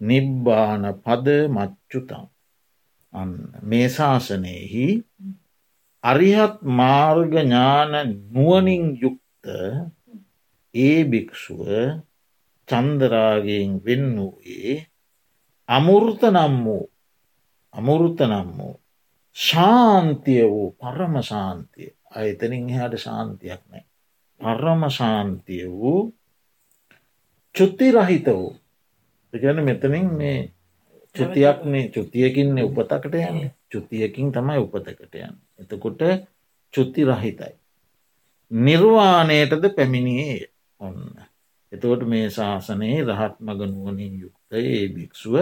නිබ්බාන 0.00 0.84
පද 0.96 1.26
මච්චුතං. 1.48 2.26
අන්න 3.12 3.32
මේ 3.62 3.88
ශාසනයෙහි 3.88 4.86
අරිහත් 6.04 6.56
මාර්ගඥාන 6.72 7.92
නුවනින් 8.32 8.84
යුක්ත 8.96 9.44
ඒ 10.74 10.98
භික්‍ෂුව 11.04 11.66
චන්දරාගෙන් 12.68 13.70
වෙන්න 13.80 14.06
වූයේ 14.16 14.76
අමුෘත 15.68 16.22
නම් 16.26 16.54
වූ 16.64 16.84
අමුෘත 17.74 18.18
නම් 18.22 18.48
වූ 18.56 18.74
ශාන්තිය 19.36 20.44
වූ 20.44 20.68
පරම 20.74 21.14
ශාන්තිය 21.22 21.90
අයතනින් 22.12 22.70
එහට 22.70 22.94
ශාන්තියක් 22.98 23.62
නෑ 23.66 23.84
පරම 24.40 24.82
ශාන්තිය 24.90 25.64
වූ 25.72 26.00
චුත්ති 27.54 27.92
රහිත 27.92 28.26
වූ 28.28 28.50
ගැන 29.32 29.64
මෙතනින් 29.64 30.08
මේ 30.14 30.38
චුතියක්නේ 31.14 31.88
චුතියකින්න 31.90 32.58
උපතකට 32.60 33.14
යන 33.16 33.50
චුතියකින් 33.68 34.32
තමයි 34.32 34.58
උපතකට 34.58 35.14
යන. 35.16 35.34
එතකොට 35.58 36.00
චුත්ති 36.74 37.04
රහිතයි. 37.04 37.54
නිර්වාණයටද 38.50 39.64
පැමිණියේ 39.70 40.46
ඔන්න. 40.80 41.02
එතකොට 41.72 42.02
මේ 42.04 42.30
ශාසනයේ 42.30 43.04
රහත් 43.04 43.36
මග 43.40 43.60
නුවනින් 43.66 44.14
යුක්ත 44.20 44.52
ඒ 44.54 44.88
භික්‍ෂුව 44.88 45.36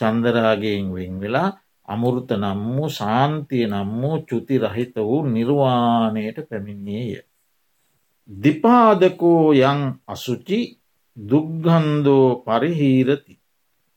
චන්දරාගෙන් 0.00 0.94
වෙන් 0.94 1.20
වෙලා 1.20 1.48
අමුෘත 1.88 2.30
නම් 2.32 2.60
වූ 2.68 2.90
ශාන්තිය 2.90 3.66
නම් 3.66 3.90
වූ 4.00 4.18
චුති 4.22 4.58
රහිත 4.58 4.94
වූ 4.98 5.22
නිර්වාණයට 5.26 6.38
පැමිණියේය. 6.48 7.22
දිපාදකෝ 8.28 9.52
යං 9.54 9.80
අසුචි 10.06 10.60
දුග්ගන්දෝ 11.16 12.42
පරිහීරති. 12.46 13.34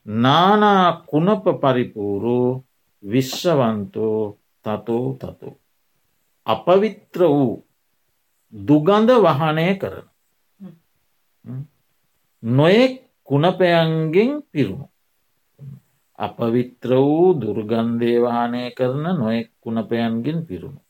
නානා 0.05 1.05
කුණප 1.09 1.45
පරිපූරෝ 1.61 2.63
විශ්වවන්තෝ 3.03 4.39
තතෝ 4.63 5.17
තතෝ. 5.21 5.55
අපවිත්‍ර 6.45 7.19
වූ 7.25 7.65
දුගඳ 8.53 9.09
වහනය 9.25 9.67
කරන. 9.81 10.07
නොයෙක් 12.43 12.93
කුණපයන්ගෙන් 13.23 14.31
පිරුණු. 14.51 14.87
අපවිත්‍ර 16.19 16.89
වූ 16.97 17.33
දුර්ගන්ධේවානය 17.41 18.71
කරන 18.71 19.05
නොයෙක් 19.19 19.49
කුණපයන්ගෙන් 19.59 20.45
පිරුණු. 20.47 20.81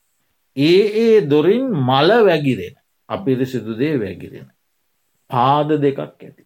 ඒ 0.57 0.83
ඒ 1.03 1.17
දොරින් 1.29 1.65
මල 1.88 2.09
වැගිරෙන 2.27 2.75
අපිරිසිදුදේ 3.09 3.95
වැගිරෙන. 3.99 4.55
පාද 5.36 5.69
දෙකක් 5.78 6.02
ඇති. 6.02 6.43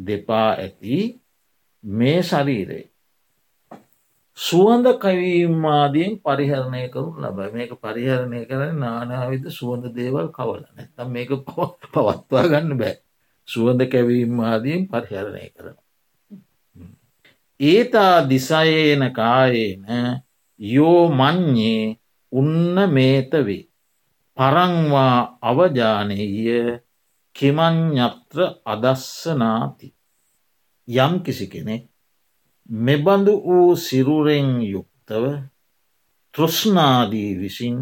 දෙපා 0.00 0.50
ඇති 0.54 0.98
මේ 1.84 2.18
ශරීරේ. 2.24 2.84
සුවඳ 4.38 4.86
කවීමාදීන් 4.96 6.12
පරිහරණය 6.20 6.82
කරු 6.88 7.14
ලබ 7.16 7.38
මේක 7.52 7.72
පරිහරණය 7.76 8.40
කරන 8.44 8.78
නානාවිද 8.78 9.44
සුවඳ 9.50 9.84
දේවල් 9.92 10.28
කවල 10.30 10.62
නැතම් 10.68 11.08
මේක 11.08 11.30
පවත්වා 11.46 12.44
ගන්න 12.44 12.74
බෑ. 12.76 12.96
සුවඳ 13.48 13.80
කැවීමාදීන් 13.86 14.88
පරිහරණය 14.88 15.46
කරන. 15.50 15.76
ඒතා 17.60 18.28
දිසයේන 18.28 19.02
කායේන 19.12 19.86
යෝ 20.60 21.02
මං්ඥේ 21.10 21.96
උන්න 22.32 22.76
මේතවේ. 22.90 23.62
පරංවා 24.36 25.38
අවජානීය 25.42 26.83
කිමං්ඥත්‍ර 27.36 28.38
අදස්සනාති. 28.64 29.88
යම් 30.88 31.12
කිසි 31.22 31.46
කෙනෙක් 31.46 31.84
මෙබඳු 32.68 33.32
වූ 33.38 33.76
සිරුරෙන් 33.78 34.62
යුක්තව 34.64 35.24
තෘෂ්නාදී 36.34 37.32
විසින් 37.36 37.76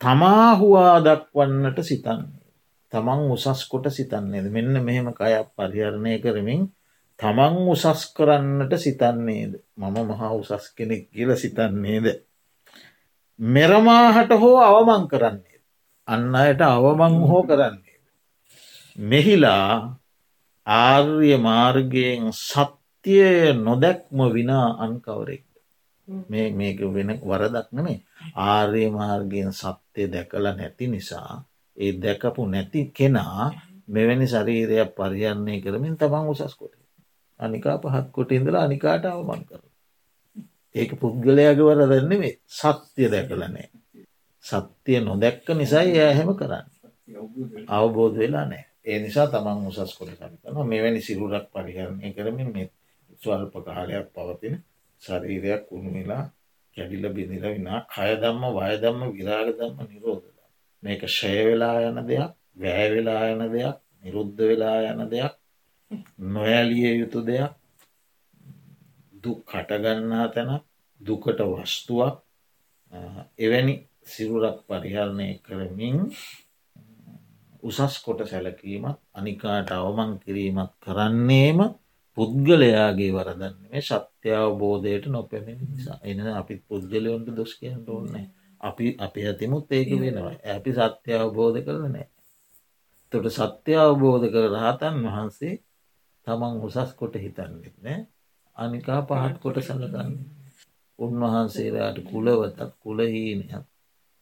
තමාහුවා 0.00 0.96
දක්වන්නට 1.00 1.78
සිතන්නේ. 1.82 2.42
තමන් 2.92 3.20
උසස් 3.30 3.60
කොට 3.64 3.86
සිතන්නේද 3.88 4.46
මෙන්න 4.48 4.74
මෙහෙම 4.80 5.08
කයක් 5.10 5.48
පරිහරණය 5.56 6.14
කරමින් 6.18 6.62
තමන් 7.18 7.54
උසස් 7.66 8.02
කරන්නට 8.12 8.72
සිතන්නේද 8.76 9.52
මම 9.76 9.96
මහා 10.08 10.32
උසස් 10.32 10.64
කෙනෙක් 10.70 11.02
කියල 11.10 11.30
සිතන්නේද. 11.36 12.06
මෙරමාහට 13.38 14.30
හෝ 14.32 14.58
අවමං 14.60 15.04
කරන්නේ. 15.08 15.58
අන්න 16.08 16.34
අයට 16.34 16.60
අවමං 16.62 17.14
හෝ 17.22 17.42
කරන්නේ. 17.44 17.91
මෙහිලා 18.96 19.98
ආර්ය 20.66 21.36
මාර්ගයෙන් 21.38 22.32
සත්‍යය 22.32 23.52
නොදැක්ම 23.56 24.18
විනා 24.28 24.76
අන්කවරෙක්. 24.78 25.44
මේ 26.28 26.50
මේක 26.50 26.78
වෙන 26.86 27.10
වරදක් 27.20 27.68
නෙමේ 27.72 28.04
ආර්ය 28.36 28.90
මාර්ගයෙන් 28.90 29.52
සත්‍යය 29.52 30.06
දැකලා 30.06 30.54
නැති 30.54 30.86
නිසා 30.86 31.44
ඒ 31.76 31.92
දැකපු 31.94 32.46
නැති 32.46 32.92
කෙනා 32.92 33.52
මෙවැනි 33.88 34.26
ශරීරයක් 34.26 34.90
පරිහරණය 34.92 35.54
කරමින් 35.60 35.96
තමන් 35.96 36.28
උසස් 36.28 36.54
කොට. 36.54 36.74
අනිකා 37.40 37.76
පහත් 37.78 38.06
කොට 38.12 38.30
ඉඳලා 38.30 38.62
අනිකාට 38.62 39.04
අවමන් 39.04 39.42
කර 39.44 39.62
ඒක 40.74 40.90
පුද්ගලයාගේ 41.00 41.66
වරදන්නේ 41.68 42.32
සත්‍යය 42.48 43.08
දැකලනෑ 43.08 43.66
සත්‍යය 44.44 45.00
නොදැක්ක 45.00 45.46
නිසයි 45.50 45.98
ඇහෙම 46.00 46.30
කරන්න. 46.34 46.66
අවබෝධ 47.68 48.18
වෙලා 48.18 48.44
නෑ 48.44 48.71
ඒ 48.86 48.98
නිසා 48.98 49.26
තමන් 49.28 49.66
උසස් 49.68 49.92
කොට 49.92 50.10
සරිකන 50.12 50.56
මෙවැනි 50.66 51.00
සිරුරක් 51.00 51.46
පරිහරණය 51.50 52.08
කරමින් 52.12 52.48
මේ 52.50 52.68
ස්වල්ප 53.20 53.54
කාලයක් 53.66 54.06
පවතින 54.10 54.54
ශරීරයක් 55.02 55.62
උුණුවෙලා 55.68 56.24
කැඩිල 56.76 57.04
බිඳිල 57.10 57.44
විනා 57.48 57.80
කයදම්ම 57.88 58.42
වයදම්ම 58.56 59.00
විරාග 59.12 59.48
දම්ම 59.54 59.78
නිරෝධද 59.86 60.36
මේක 60.82 61.02
ශයවෙලා 61.10 61.78
යන 61.82 61.98
දෙයක් 62.04 62.32
වැෑවෙලා 62.56 63.22
යන 63.28 63.42
දෙයක් 63.48 63.76
නිරුද්ධ 64.00 64.40
වෙලා 64.42 64.78
යන 64.88 65.02
දෙයක් 65.06 65.34
නොයලිය 66.30 66.92
යුතු 66.94 67.20
දෙයක් 67.22 67.52
දුක් 69.14 69.40
කටගන්නා 69.46 70.26
තැන 70.28 70.50
දුකට 71.00 71.40
වස්තුවක් 71.50 72.14
එවැනි 73.38 73.74
සිරුරක් 74.04 74.58
පරිහරණය 74.66 75.28
කරමින් 75.40 75.98
උසස් 77.62 77.94
කොට 77.98 78.20
සැලකීමත් 78.24 78.98
අනිකාට 79.12 79.70
අවමං 79.72 80.12
කිරීමත් 80.18 80.72
කරන්නේම 80.80 81.60
පුද්ගලයාගේ 82.16 83.10
වරදන්න 83.10 83.54
මේ 83.64 83.82
සත්‍යාවබෝධයට 83.82 85.06
නොපැමිණි 85.08 85.66
නිසා. 85.66 85.98
එන 86.02 86.18
අපි 86.32 86.54
පුද්ගලයොන්ට 86.68 87.28
දොස් 87.32 87.52
කියන්න 87.54 87.84
ඕන්නේ 87.88 88.26
අපි 88.60 88.84
අපි 88.98 89.20
ඇතිමුත් 89.26 89.72
ඒක 89.72 89.90
වෙනවා. 89.96 90.34
ඇපි 90.44 90.70
සත්‍ය 90.72 91.10
අවබෝධ 91.16 91.58
කරන 91.60 91.86
නෑ 91.88 92.08
තොට 93.12 93.26
සත්‍ය 93.30 93.72
අවබෝධ 93.78 94.26
කර 94.28 94.46
රහතන් 94.52 94.96
වහන්සේ 95.06 95.54
තමන් 96.26 96.54
උසස් 96.60 96.92
කොට 96.94 97.14
හිතන්නෙත් 97.16 97.76
නෑ 97.80 97.98
අනිකා 98.56 99.00
පහත් 99.04 99.36
කොට 99.38 99.58
සඳකන්න 99.60 100.12
උන්වහන්සේලාට 100.98 101.98
කුලවතත් 102.04 102.60
කුලහීනයක් 102.78 103.64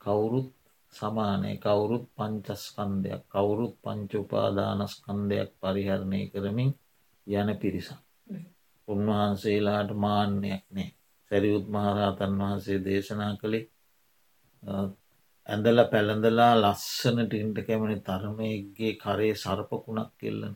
කවුරුත් 0.01 0.49
සමානය. 0.93 1.53
කවුරුත් 1.59 2.05
පංචස්කන්දයක් 2.17 3.23
කවුරුත් 3.29 3.75
පංචුපාදානස්කන්දයක් 3.83 5.51
පරිහරණය 5.59 6.21
කරමින් 6.29 6.71
යන 7.27 7.49
පිරිසක්. 7.57 7.99
උන්වහන්සේලාට 8.89 9.91
මාන්‍යයක් 9.97 10.65
නෑ 10.69 10.89
සැරියුත් 11.31 11.67
මහරහතන් 11.69 12.33
වහන්සේ 12.39 12.79
දේශනා 12.81 13.33
කළේ 13.37 13.65
ඇඳල 15.47 15.81
පැළඳලා 15.85 16.53
ලස්සනට 16.57 17.33
ඉන්ට 17.35 17.59
කැමනි 17.67 17.97
තරමයගේ 18.01 18.93
කරේ 18.97 19.35
සර්පකුණක් 19.37 20.11
කෙල්ලන. 20.17 20.55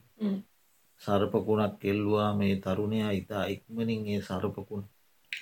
සර්පකුණක් 1.02 1.74
කෙල්වා 1.78 2.30
මේ 2.34 2.54
තරුණයා 2.58 3.12
ඉතා 3.12 3.44
ඉක්මනින් 3.46 4.02
ඒ 4.06 4.20
සර්පකුණ 4.22 4.84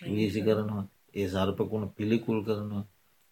වීසි 0.09 0.41
කරනවා. 0.43 0.85
ඒ 1.15 1.27
සර්පකුණ 1.29 1.85
පිළිකුල් 1.91 2.41
කරනවා 2.43 2.85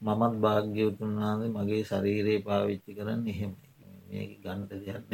මමත් 0.03 0.35
භාග්‍යවතුන් 0.39 1.13
වහන්සේ 1.17 1.55
මගේ 1.55 1.83
ශරීරයේ 1.85 2.41
පාවිච්චි 2.43 2.91
කරන්න 2.95 3.27
එහෙම 3.29 3.53
මේ 4.07 4.25
ගණ්ඩ 4.37 4.73
දෙයන්න 4.81 5.05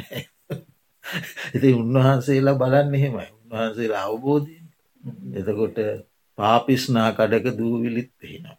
ඉති 1.55 1.69
උන්වහන්සේලා 1.73 2.55
බලන්න 2.55 2.93
එහෙමයි. 2.93 3.27
උන්වහන්සේලා 3.37 4.03
අවබෝධය 4.05 4.55
එතකොට 5.33 5.77
පාපිස්නා 6.37 7.09
කඩක 7.13 7.57
දූවිලිත් 7.57 8.11
එහෙනවා 8.21 8.57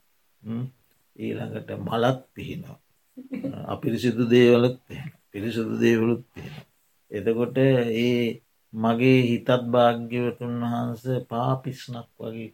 ඊළඟට 1.17 1.71
මලත් 1.81 2.21
පිහිනවා. 2.31 2.79
අපිරිසිදු 3.67 4.25
දේවලත් 4.27 4.77
පිරිසිදු 5.31 5.75
දේවලුත් 5.79 6.23
තියෙන 6.31 6.55
එතකොට 7.11 7.57
ඒ 7.59 8.43
මගේ 8.73 9.21
හිතත් 9.23 9.49
භාග්‍යවතුන් 9.69 10.55
වහන්ස 10.63 11.05
පාපිස්නක් 11.29 12.09
වගේ 12.19 12.49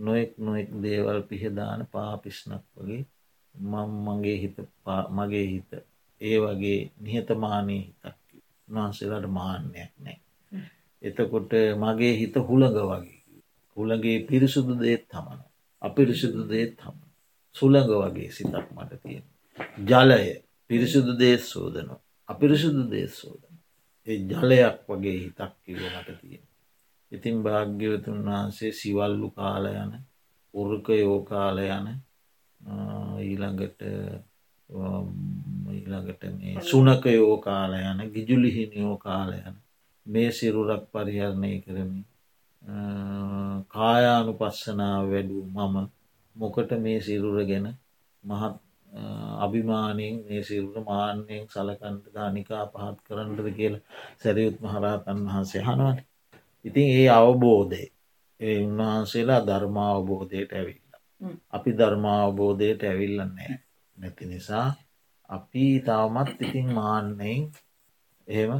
නොෙක් 0.00 0.30
නොෙක් 0.38 0.68
දේවල් 0.78 1.20
පිහදාන 1.24 1.80
පාපිස්නක් 1.88 2.64
වගේ 2.76 3.02
මං 3.54 3.90
මගේ 4.06 4.36
හිත 4.36 4.56
මගේ 5.10 5.46
හිත 5.46 5.70
ඒ 6.20 6.36
වගේ 6.38 6.80
නිහතමානී 7.00 7.82
හිතක් 7.82 8.18
වහන්සේලාට 8.68 9.26
මාන්‍යයක් 9.30 9.92
නෑ 9.98 10.18
එතකොට 11.02 11.52
මගේ 11.78 12.14
හිත 12.16 12.34
හුළඟ 12.42 12.80
වගේ 12.84 13.20
හුළගේ 13.76 14.18
පිරිසුදු 14.24 14.74
දේත් 14.78 15.04
තමන 15.08 15.40
අපිරිසිදු 15.82 16.42
දේත් 16.44 16.76
හම 16.78 16.96
සුළඟ 17.54 17.90
වගේ 18.02 18.30
සිතක් 18.30 18.66
මට 18.70 18.92
තියෙන. 19.02 19.24
ජලය 19.84 20.24
පිරිසිදු 20.70 21.12
දේශ 21.14 21.44
සෝදනවා. 21.44 22.00
අපිරිසිදු 22.28 22.82
දේශ 22.86 23.14
සෝදන. 23.14 23.54
ඒ 24.06 24.18
ජලයක් 24.30 24.76
වගේ 24.88 25.18
හිතක් 25.18 25.52
කිව 25.64 25.78
මට 25.88 26.10
තියෙන. 26.20 26.44
ඉතින් 27.12 27.42
භාග්‍යවතුන් 27.42 28.18
වහන්සේ 28.24 28.72
සිවල්ලු 28.72 29.30
කාල 29.30 29.64
යන 29.66 29.92
උරුක 30.54 30.88
යෝකාල 30.96 31.58
යන 31.60 31.86
ඊළඟට 33.20 33.80
ඊළඟට 35.70 36.22
මේ 36.32 36.62
සුනක 36.62 37.04
යෝකාල 37.12 37.72
යන 37.80 38.00
ගිජුලිහිනියෝ 38.14 38.96
කාල 38.98 39.32
යන 39.34 39.56
මේ 40.06 40.30
සිරුරක් 40.32 40.84
පරිහරණය 40.92 41.52
කරමින් 41.60 42.04
කායානු 43.68 44.32
පස්සනාව 44.34 45.04
වැඩූ 45.10 45.44
මම 45.46 45.76
මොකට 46.36 46.70
මේ 46.78 47.00
සිරුර 47.00 47.38
ගැන 47.44 47.66
මහත් 48.24 48.54
අභිමානයෙන් 49.38 50.16
මේ 50.24 50.42
සිරුර 50.42 50.76
මාන්‍යයෙන් 50.84 51.44
සලකන්ට 51.48 52.06
ධනිකා 52.14 52.64
පහත් 52.66 52.98
කරන්නට 53.06 53.48
කියල 53.56 53.74
සැරියුත් 54.18 54.56
මහරහතන් 54.60 55.18
වහන්සේ 55.26 55.62
හනුවන්. 55.62 55.98
ඉතින් 56.64 56.88
ඒ 56.90 57.08
අවබෝධය 57.10 57.84
ඒ 58.40 58.56
උන්වහන්සේලා 58.64 59.46
ධර්මාවබෝධයට 59.46 60.52
ඇවිල්ලා. 60.52 61.00
අපි 61.50 61.70
ධර්මාවබෝධයට 61.78 62.82
ඇවිල්ලන්නේ 62.82 63.52
නැති 63.96 64.24
නිසා 64.26 64.68
අපි 65.28 65.64
තවමත් 65.80 66.28
ඉතින් 66.40 66.68
මාන්නයෙන් 66.72 67.42
එහෙම 68.28 68.52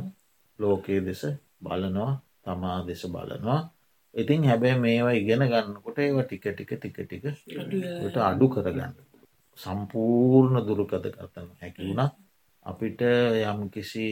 ලෝකයේ 0.59 1.05
දෙස 1.07 1.23
බලනවා 1.63 2.13
තමා 2.45 2.79
දෙස 2.87 3.03
බලනවා. 3.07 3.61
ඉතින් 4.15 4.43
හැබැ 4.45 4.75
මේවා 4.77 5.13
ඉගෙන 5.13 5.43
ගන්නකොට 5.45 5.99
ඒව 5.99 6.19
ටික 6.23 6.45
ටික 6.49 6.73
ටික 6.73 6.97
ටිකට 6.99 8.17
අඩු 8.21 8.47
කරගන්න. 8.49 8.95
සම්පූර්ණ 9.59 10.67
දුරුකත 10.67 11.07
කරතන 11.09 11.49
හැකි 11.61 11.81
වුණ 11.87 12.03
අපිට 12.67 13.01
යම් 13.43 13.61
කිසි 13.71 14.09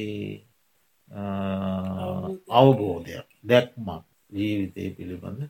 අවබෝධයක් 2.50 3.27
දැක්මක් 3.44 4.04
ජීවිතය 4.32 4.84
පිළිබඳ 4.90 5.42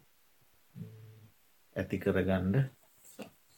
ඇති 1.77 1.97
කරගණ්ඩ 1.99 2.57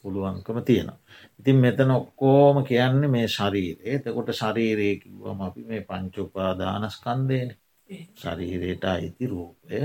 පුළුවන්කම 0.05 0.57
තියෙනවා. 0.61 0.99
ඉතින් 1.39 1.57
මෙතන 1.57 1.91
ඔක්කෝම 1.91 2.63
කියන්නේ 2.63 3.09
මේ 3.09 3.27
ශරීරයේ 3.29 3.95
එතකොට 3.97 4.29
ශරීරය 4.33 4.89
කිව්වම 4.97 5.39
අපි 5.41 5.61
මේ 5.63 5.81
පංචුපාදානස්කන්දයන 5.83 7.49
ශරීරයට 8.15 8.83
අයිති 8.85 9.25
රූපය 9.27 9.79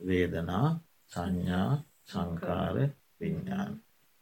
වේදනා 0.00 0.68
සංඥා 1.12 1.70
සංකාර 2.04 2.76
විඤ්ඥාන 3.18 3.72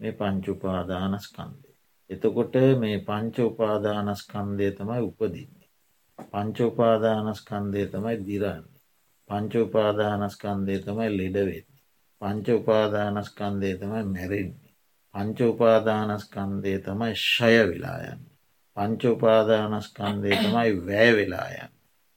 මේ 0.00 0.12
පංචුපාදානස්කන්දය. 0.12 1.68
එතකොට 2.10 2.54
මේ 2.78 2.98
පංච 3.00 3.36
උපාදානස්කන්දය 3.42 4.66
තමයි 4.72 5.00
උපදින්නේ. 5.02 5.68
පංචෝපාදානස්කන්දය 6.30 7.82
තමයි 7.86 8.16
දිරන්නේ. 8.26 8.71
පංචෝපාදානස්කන්දය 9.32 10.76
තමයි 10.78 11.08
ලෙඩවෙන්නේ. 11.18 11.64
පංචෝපාදානස්කන්දය 12.20 13.70
තමයි 13.78 14.02
මැරෙන්නේ. 14.04 14.74
පංචෝපාදානස්කන්දය 15.14 16.74
තමයි 16.78 17.14
ෂය 17.14 17.54
වෙලායන්න. 17.70 18.20
පංචෝපාදානස්කන්දය 18.76 20.30
තමයි 20.36 20.70
වැෑ 20.86 21.16
වෙලායන්න. 21.16 21.72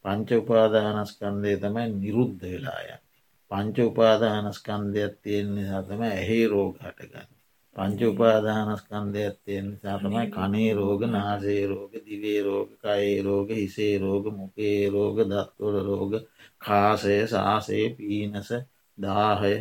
පංචෝපාදානස්කන්දය 0.05 1.57
තමයි 1.57 1.87
නිරුද්ධ 1.93 2.45
වෙලායන්න. 2.51 3.05
පංච 3.51 3.77
උපාදානස්කන්දයක් 3.79 5.13
තියෙන 5.21 5.55
නිසා 5.55 5.83
තම 5.83 6.01
ඇහි 6.01 6.47
රෝග 6.47 6.77
හටගන්න. 6.77 7.34
පංච 7.75 7.99
උපාදානස්කන්දයක් 8.03 9.35
තියෙන 9.43 9.65
නිසා 9.65 9.97
තමයි 9.97 10.25
කනේ 10.29 10.71
රෝග 10.73 11.01
නාසේ 11.07 11.63
රෝග 11.67 11.93
දිවේ 12.05 12.39
රෝග 12.41 12.69
කයේ 12.77 13.17
රෝග 13.21 13.49
හිසේ 13.51 13.95
රෝග 13.97 14.25
මොකේ 14.31 14.81
රෝග 14.89 15.17
දත්වොල 15.25 15.75
රෝග 15.81 16.13
කාසය 16.61 17.17
සාසේ 17.27 17.85
පීනස 17.91 18.49
දාහය 18.97 19.55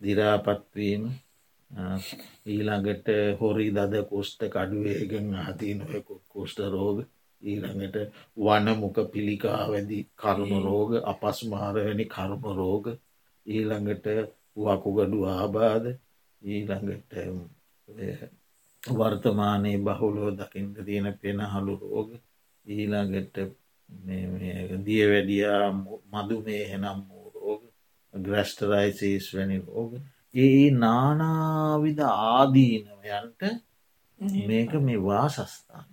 දිරාපත්වීම 0.00 1.02
ඊළඟට 2.46 3.08
හොරි 3.38 3.68
දද 3.70 3.94
කොස්ට 4.06 4.40
කඩුවේගෙන් 4.46 5.28
අහතිී 5.36 5.76
නොය 5.76 6.00
කොස්ට 6.28 6.58
රෝග 6.68 6.98
ඊළඟට 7.42 7.96
වනමුක 8.38 8.96
පිළිකා 9.12 9.62
වැදි 9.68 9.98
කරුණු 10.16 10.58
රෝග 10.62 10.90
අපස්මාරවැනි 11.04 12.04
කර්ම 12.06 12.42
රෝග 12.56 12.84
ඊළඟට 13.46 14.06
වකුගඩු 14.58 15.18
ආබාධ 15.28 15.88
ඊළඟට 16.42 17.12
වර්තමානයේ 18.82 19.78
බහුලෝ 19.80 20.30
දකිින්ට 20.32 20.78
තියෙන 20.84 21.08
පෙනහළු 21.18 21.74
රෝග 21.78 22.10
ඊළඟට 22.66 23.36
දිය 24.84 25.04
වැඩියා 25.08 25.66
මදු 26.12 26.36
මේ 26.42 26.62
හෙනම් 26.70 27.00
වූ 27.08 27.26
රෝග 27.34 27.62
ග්‍රස්ටරයිසිස් 28.14 29.26
වැනි 29.34 29.58
රෝග 29.60 29.92
ඒ 30.34 30.70
නානාවිධ 30.72 32.04
ආදීනවයන්ට 32.08 33.42
මේක 34.46 34.72
මේ 34.80 35.00
වාසස්ථාන 35.02 35.88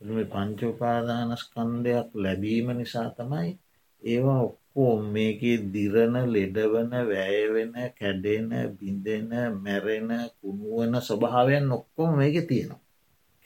මේ 0.00 0.26
පංචෝපාදානස්කන්දයක් 0.26 2.08
ලැබීම 2.16 2.68
නිසා 2.72 3.08
තමයි 3.10 3.50
ඒවා 4.02 4.42
ඔක්කෝ 4.76 5.06
මේකේ 5.06 5.70
දිරණ 5.72 6.26
ලෙඩවන 6.26 6.90
වැයවෙන 7.06 7.94
කැඩෙන 7.94 8.50
බිඳෙන 8.78 9.30
මැරෙන 9.56 10.30
කුණුවන 10.40 11.00
ස්වභාවයන් 11.00 11.70
ඔක්කොම 11.70 12.18
මේක 12.18 12.48
තියෙනවා. 12.48 12.80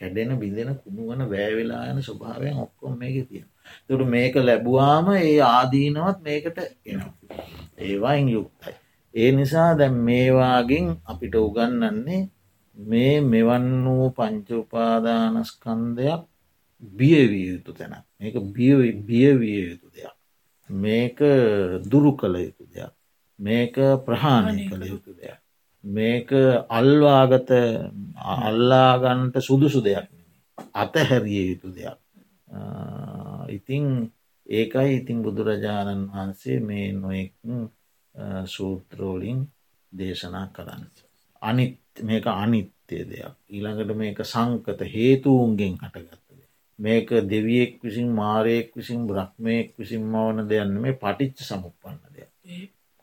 කැඩෙන 0.01 0.39
බිඳෙන 0.39 0.75
කුණුවන 0.75 1.29
වැෑවෙලායන 1.29 2.01
ස්වභාවයෙන් 2.01 2.57
ඔක්කොම 2.57 2.97
මේක 2.97 3.29
තියෙන. 3.29 3.45
තුට 3.87 4.07
මේක 4.07 4.35
ලැබවාම 4.39 5.13
ඒ 5.13 5.41
ආදීනවත් 5.47 6.19
මේකට 6.19 6.57
එනවා. 6.85 7.13
ඒවායින් 7.79 8.29
යුක්තයි. 8.29 8.73
ඒ 9.13 9.31
නිසා 9.31 9.77
දැම් 9.77 10.01
මේවාගෙන් 10.01 10.97
අපිට 11.05 11.35
උගන්නන්නේ 11.37 12.29
මේ 12.77 13.21
මෙවන් 13.23 13.85
වූ 13.85 14.11
පංචෝපාදානස්කන්දයක් 14.11 16.21
බියවිය 16.97 17.45
යුතු 17.49 17.73
තැන 17.73 17.95
මේක 18.19 18.35
බියවිය 19.07 19.63
යුතු 19.63 19.87
දෙයක් 19.95 20.18
මේක 20.69 21.17
දුරු 21.83 22.11
කළ 22.13 22.35
යුතු 22.37 22.65
දෙයක්. 22.65 22.93
මේක 23.39 23.75
ප්‍රහාණය 24.05 24.69
කළ 24.69 24.83
යුතු 24.85 25.13
දෙයක්. 25.13 25.39
මේක 25.83 26.29
අල්වාගත 26.69 27.49
අල්ලාගන්ට 28.17 29.35
සුදුසු 29.39 29.81
දෙයක් 29.81 30.07
අතහැරිය 30.73 31.43
යුතු 31.49 31.69
දෙයක්. 31.69 31.99
ඉතිං 33.49 34.11
ඒකයි 34.47 34.95
ඉතිං 34.95 35.23
බුදුරජාණන් 35.23 36.09
වහන්සේ 36.09 36.59
මේ 36.59 36.91
නොෙක් 36.93 37.33
සූත්‍රෝලින් 38.45 39.47
දේශනා 39.91 40.47
කරන්න. 40.47 40.83
අනිත් 41.41 41.79
මේක 42.01 42.25
අනිත්‍යය 42.27 43.03
දෙයක්. 43.05 43.33
ඊළඟට 43.49 43.95
මේක 43.95 44.19
සංකත 44.23 44.79
හේතුවන්ගෙන් 44.85 45.75
හටගත්. 45.77 46.18
මේක 46.79 47.07
දෙවියෙක් 47.27 47.73
විසින් 47.83 48.09
මාරයෙක් 48.13 48.67
විසින් 48.75 49.07
බ්‍රහ්මයෙක් 49.07 49.69
විසින් 49.77 50.03
මවන 50.05 50.47
දෙයන්න 50.49 50.75
මේ 50.77 50.95
පටිච්ච 50.95 51.39
සමුපන්න 51.43 51.99
දෙයක් 52.09 52.31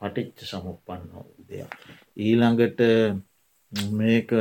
පටිච්ච 0.00 0.44
සමුපන්න 0.44 1.10
දෙයක්. 1.48 1.70
ඊළඟට 2.18 2.80
මේක 3.92 4.32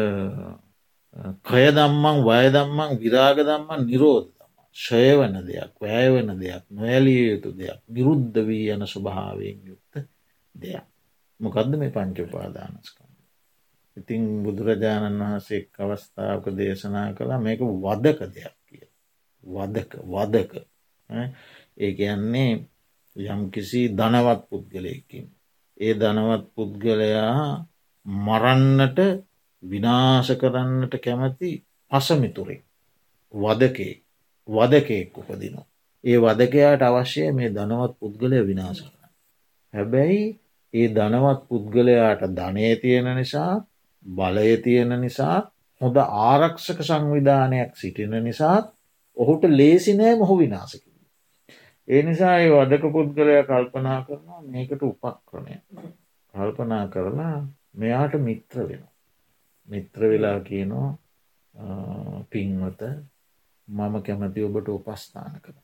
කය 1.43 1.65
දම්මන් 1.71 2.17
වය 2.23 2.47
දම්මන් 2.51 2.97
විරාග 2.99 3.37
දම්මන් 3.41 3.85
නිරෝධ 3.85 4.31
ශය 4.75 5.05
වන 5.15 5.39
දෙයක් 5.45 5.71
වැෑ 5.79 6.09
වන 6.11 6.31
දෙයක් 6.35 6.63
නොඇලිය 6.71 7.21
යුතු 7.23 7.53
දෙයක් 7.53 7.79
විරුද්ධ 7.89 8.39
වී 8.41 8.67
යන 8.73 8.83
ස්වභාවයෙන් 8.85 9.59
යුක්ත 9.63 10.03
දෙයක්. 10.55 10.85
මොකදද 11.39 11.77
මේ 11.77 11.91
පංචුපාදානස්කම. 11.91 13.09
ඉතිං 13.97 14.23
බුදුරජාණන් 14.43 15.21
වහන්සේ 15.21 15.61
අවස්ථාවක 15.79 16.51
දේශනා 16.53 17.07
කළ 17.13 17.31
මේක 17.39 17.63
වදක 17.85 18.19
දෙයක්. 18.35 18.55
වදක 19.45 19.91
වදක 20.05 20.53
ඒ 21.77 21.91
කියන්නේ 21.93 22.51
යම් 23.15 23.41
කිසි 23.51 23.81
ධනවත් 23.89 24.41
පුද්ගලයකින්. 24.49 25.25
ඒ 25.77 25.93
ධනවත් 25.93 26.43
පුද්ගලයා 26.55 27.65
මරන්නට 28.05 28.99
විනාශ 29.63 30.31
කරන්නට 30.33 30.93
කැමති 30.97 31.51
පසමිතුරේ 31.91 32.61
වදකේ 33.33 33.93
වදකයෙක් 34.47 35.17
උපදිනවා. 35.17 35.67
ඒ 36.03 36.17
වදකයාට 36.17 36.81
අවශ්‍යය 36.83 37.31
මේ 37.31 37.49
ධනවත් 37.49 37.93
පුද්ගලය 37.99 38.37
විනාශ 38.47 38.81
කරන්න. 38.83 39.11
හැබැයි 39.73 40.23
ඒ 40.73 40.87
ධනවත් 40.89 41.41
පුද්ගලයාට 41.49 42.21
ධනය 42.31 42.75
තියෙන 42.75 43.07
නිසා 43.15 43.53
බලය 44.05 44.57
තියෙන 44.57 44.91
නිසා 45.01 45.37
හොඳ 45.81 45.97
ආරක්ෂක 45.97 46.79
සංවිධානයක් 46.81 47.71
සිටින 47.75 48.13
නිසාත් 48.23 48.74
ඔහුට 49.17 49.43
ලේසි 49.51 49.93
නෑ 49.93 50.15
මොහු 50.15 50.37
විනාසක. 50.37 50.83
ඒ 51.87 52.01
නිසා 52.01 52.35
ඒ 52.37 52.49
වදක 52.51 52.91
පුද්ගලය 52.91 53.35
කල්පනා 53.43 53.99
කරනවා 54.01 54.41
මේකට 54.47 54.81
උපක්‍රණය 54.83 55.55
කල්පනා 56.33 56.85
කරලා 56.87 57.35
මෙයාට 57.75 58.15
මිත්‍ර 58.19 58.57
වෙන. 58.69 58.83
මිත්‍ර 59.69 60.01
වෙලා 60.03 60.39
කියනවා 60.41 60.89
පින්වත 62.29 62.81
මම 63.67 63.95
කැමති 64.01 64.43
ඔබට 64.43 64.67
උපස්ථාන 64.69 65.39
කර. 65.41 65.55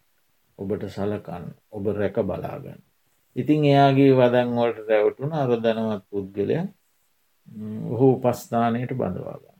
ඔබට 0.60 0.84
සලකන්න 0.89 1.45
ඔබ 1.72 1.86
රැක 1.93 2.18
බලාගන්න. 2.24 2.82
ඉතින් 3.36 3.66
එයාගේ 3.66 4.12
වදන්වලට 4.14 4.88
රැවටුන 4.88 5.34
අරදනවත් 5.34 6.04
පුද්ගලය 6.10 6.58
ඔහු 7.89 8.08
උපස්ථානයට 8.16 8.93
බඳවාගන්න. 8.93 9.51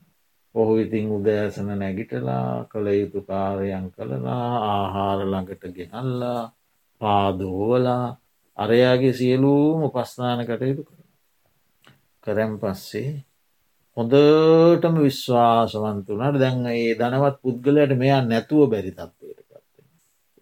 ඔහු 0.54 0.72
ඉතිං 0.76 1.06
උදෑසන 1.10 1.68
නැගිටලා 1.74 2.46
කළ 2.64 2.86
යුතු 2.92 3.20
කාරයන් 3.22 3.86
කළලා 3.90 4.48
ආහාර 4.68 5.20
ළඟට 5.22 5.64
ගෙනල්ලා 5.76 6.42
පාදෝවලා 7.00 8.06
අරයාගේ 8.56 9.12
සියලූම 9.12 9.78
උපස්ථාන 9.82 10.40
කටයුතු 10.42 10.82
කරන. 10.84 11.04
කරැම් 12.24 12.52
පස්සේ 12.58 13.10
හොඳටම 13.96 14.96
විශ්වාසවන්තුනට 14.98 16.36
දැන් 16.36 16.66
ඒ 16.68 16.92
ධනවත් 16.94 17.36
පුද්ගලයට 17.42 17.92
මෙයා 17.96 18.20
නැතුව 18.22 18.62
බැරි 18.66 18.92
තත්වයට 18.92 19.40
පත්වෙන. 19.48 19.86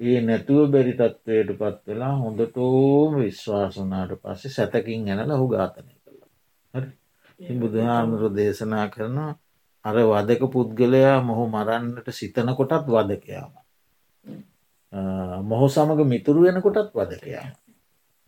ඒ 0.00 0.18
නැතුව 0.20 0.64
බැරි 0.68 0.94
තත්වයට 0.94 1.50
පත් 1.60 1.78
වෙලා 1.86 2.14
හොඳටෝම 2.16 3.12
විශ්වාසනාට 3.18 4.12
පස්සේ 4.22 4.52
සැතකින් 4.52 5.06
ගැනල 5.06 5.32
හු 5.34 5.46
ඝාතනය 5.48 5.94
කළ. 5.94 6.20
හරි 6.74 7.54
බුදුහාමුරු 7.60 8.28
දේශනා 8.32 8.86
කරනවා 8.88 9.32
අර 9.84 9.96
වදක 10.04 10.42
පුද්ගලයා 10.48 11.16
මොහු 11.22 11.44
මරන්නට 11.48 12.08
සිතන 12.10 12.52
කොටත් 12.54 12.86
වදකයාම. 12.86 13.52
මොහු 15.42 15.66
සමඟ 15.68 16.04
මිතුරු 16.06 16.40
වෙනකොටත් 16.42 16.92
වදකයාම. 16.92 17.50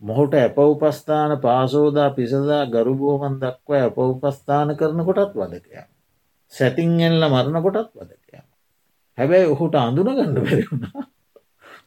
මොහුට 0.01 0.33
ඇප 0.33 0.57
උපස්ථාන 0.59 1.31
පාසෝදා 1.39 2.09
පිසදා 2.11 2.63
ගරුබෝමන් 2.67 3.39
දක්ව 3.39 3.71
ඇප 3.77 3.97
උපස්ථාන 3.99 4.75
කරන 4.75 4.99
කොටත් 5.03 5.33
වදකයා. 5.35 5.85
සැතින් 6.53 6.99
එල්ල 7.01 7.23
මරණ 7.25 7.61
කොටත් 7.61 7.91
වදකයා. 7.93 8.45
හැබැයි 9.17 9.47
ඔහුට 9.47 9.75
අඳුන 9.77 10.09
ගණඩ 10.09 10.39
බැරිවුණා 10.39 11.03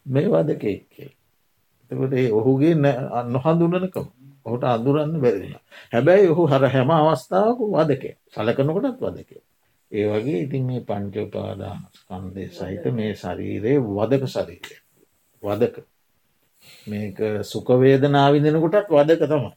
මේ 0.06 0.26
වදකෙක්කේ. 0.28 1.10
එතකොට 1.90 2.14
ඔහුගේ 2.32 2.74
නොහඳුනනකම 3.26 4.06
ඔහුට 4.46 4.64
අඳුරන්න 4.66 5.20
බැරිෙන. 5.20 5.60
හැබැයි 5.92 6.28
ඔහු 6.28 6.46
හර 6.46 6.64
හැම 6.68 6.90
අවස්ථාවක 6.92 7.60
වදකේ 7.72 8.14
සලකනකොටත් 8.30 9.00
වදකේ. 9.02 9.42
ඒ 9.92 10.06
වගේ 10.10 10.40
ඉතින් 10.42 10.64
මේ 10.64 10.80
පංචෝපාදානස්කන්දය 10.82 12.44
සහිත 12.50 12.84
මේ 12.92 13.12
ශරීරයේ 13.14 13.84
වදක 13.88 14.24
ශරීරය. 14.28 14.76
වදක. 15.42 15.76
මේක 16.86 17.18
සුකවේදනාවිඳෙන 17.44 18.60
කොටත් 18.60 18.90
වදක 18.90 19.22
තමයි. 19.24 19.52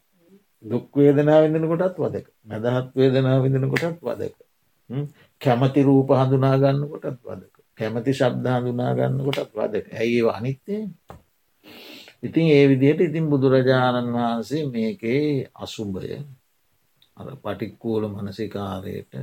දුක්වේදනාවිඳෙන 0.64 1.66
කොටත් 1.68 1.98
වදක. 1.98 2.28
මැදහත් 2.46 2.92
වේදනාවිඳෙන 2.96 3.70
කොටත් 3.70 4.02
වදක. 4.02 4.36
කැමති 5.42 5.82
රූප 5.84 6.10
හඳුනාගන්න 6.14 6.84
කොටත් 6.88 7.08
වදක. 7.22 7.54
කැමති 7.78 8.12
ශබ්ද 8.14 8.46
හඳුනාගන්න 8.56 9.24
කොටත් 9.26 9.52
වදක. 9.54 9.86
ඇයි 9.94 10.22
අනිත්තේ 10.30 10.84
ඉතින් 12.22 12.48
ඒ 12.50 12.66
විදිහට 12.68 13.02
ඉතින් 13.02 13.30
බුදුරජාණන් 13.30 14.14
වහන්සේ 14.14 14.64
මේකේ 14.68 15.50
අසුභය 15.58 16.18
පටික්කූල 17.38 18.04
මනසිකාරයට 18.08 19.14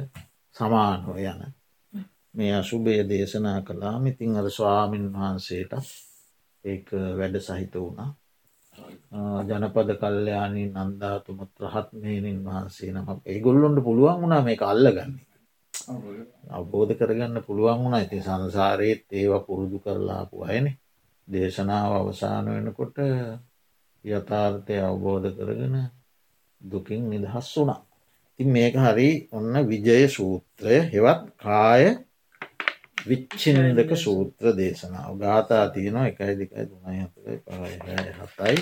සමානව 0.56 1.08
යන. 1.20 1.40
මේ 2.34 2.52
අශුභය 2.54 2.94
දේශනා 3.04 3.58
කළාම 3.62 4.06
ඉතිං 4.06 4.36
අර 4.36 4.48
ස්වාමීන් 4.50 5.06
වහන්සේට 5.10 5.72
ඒ 6.64 6.78
වැඩ 7.14 7.36
සහිත 7.40 7.74
වුණා. 7.76 8.10
ජනපද 9.48 9.90
කල්්‍යයානී 9.96 10.66
නන්දාතුමත් 10.70 11.52
රහත්මේනින් 11.64 12.38
වහන්සේ 12.44 12.90
නම. 12.92 13.08
ඒගොල්ලොන්ට 13.24 13.84
පුළුවන් 13.84 14.20
වුණා 14.20 14.42
මේ 14.42 14.58
අල්ල 14.62 14.86
ගන්න 14.88 15.14
අවබෝධ 16.50 16.92
කරගන්න 16.94 17.42
පුළුවන් 17.42 17.78
වුණා. 17.78 18.00
ඉති 18.00 18.18
සංසාරයත් 18.20 19.04
ඒව 19.12 19.32
පුරුදු 19.46 19.78
කරලාපු 19.78 20.36
අයන. 20.44 20.66
දේශනාව 21.28 21.92
අවසාන 21.94 22.46
වෙනකොට 22.46 22.96
යථාර්ථය 24.04 24.76
අවබෝධ 24.80 25.28
කරගෙන 25.36 25.76
දුකින් 26.60 27.02
නිදහස් 27.10 27.48
වුණා. 27.56 27.80
ඉතින් 28.38 28.52
මේක 28.52 28.74
හරි 28.76 29.10
ඔන්න 29.32 29.54
විජය 29.64 30.08
සූත්‍රය 30.08 30.76
හෙවත් 30.86 31.22
කාය 31.36 31.84
විච්චින්දක 33.02 33.92
සූත්‍ර 33.96 34.46
දේශනාව. 34.52 35.12
ගාථා 35.16 35.66
තියනවා 35.68 36.06
එකයි 36.06 36.34
දෙකයි 36.34 36.64
තුනයි 36.66 37.00
හතයි 37.04 37.36
පහයි 37.44 38.12
හතයි 38.20 38.56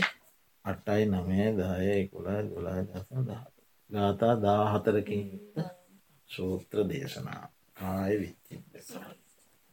අටයි 0.64 1.02
නමේ 1.06 1.48
දාය 1.52 1.88
එකොලා 1.94 2.40
ගොලා 2.44 2.80
දසන 2.82 3.26
දහ 3.26 3.42
ගාථා 3.90 4.34
දාහතරකින් 4.38 5.26
සූත්‍ර 6.30 6.78
දේශනා 6.88 7.42
කාය 7.74 8.12
විච්චිත. 8.20 8.62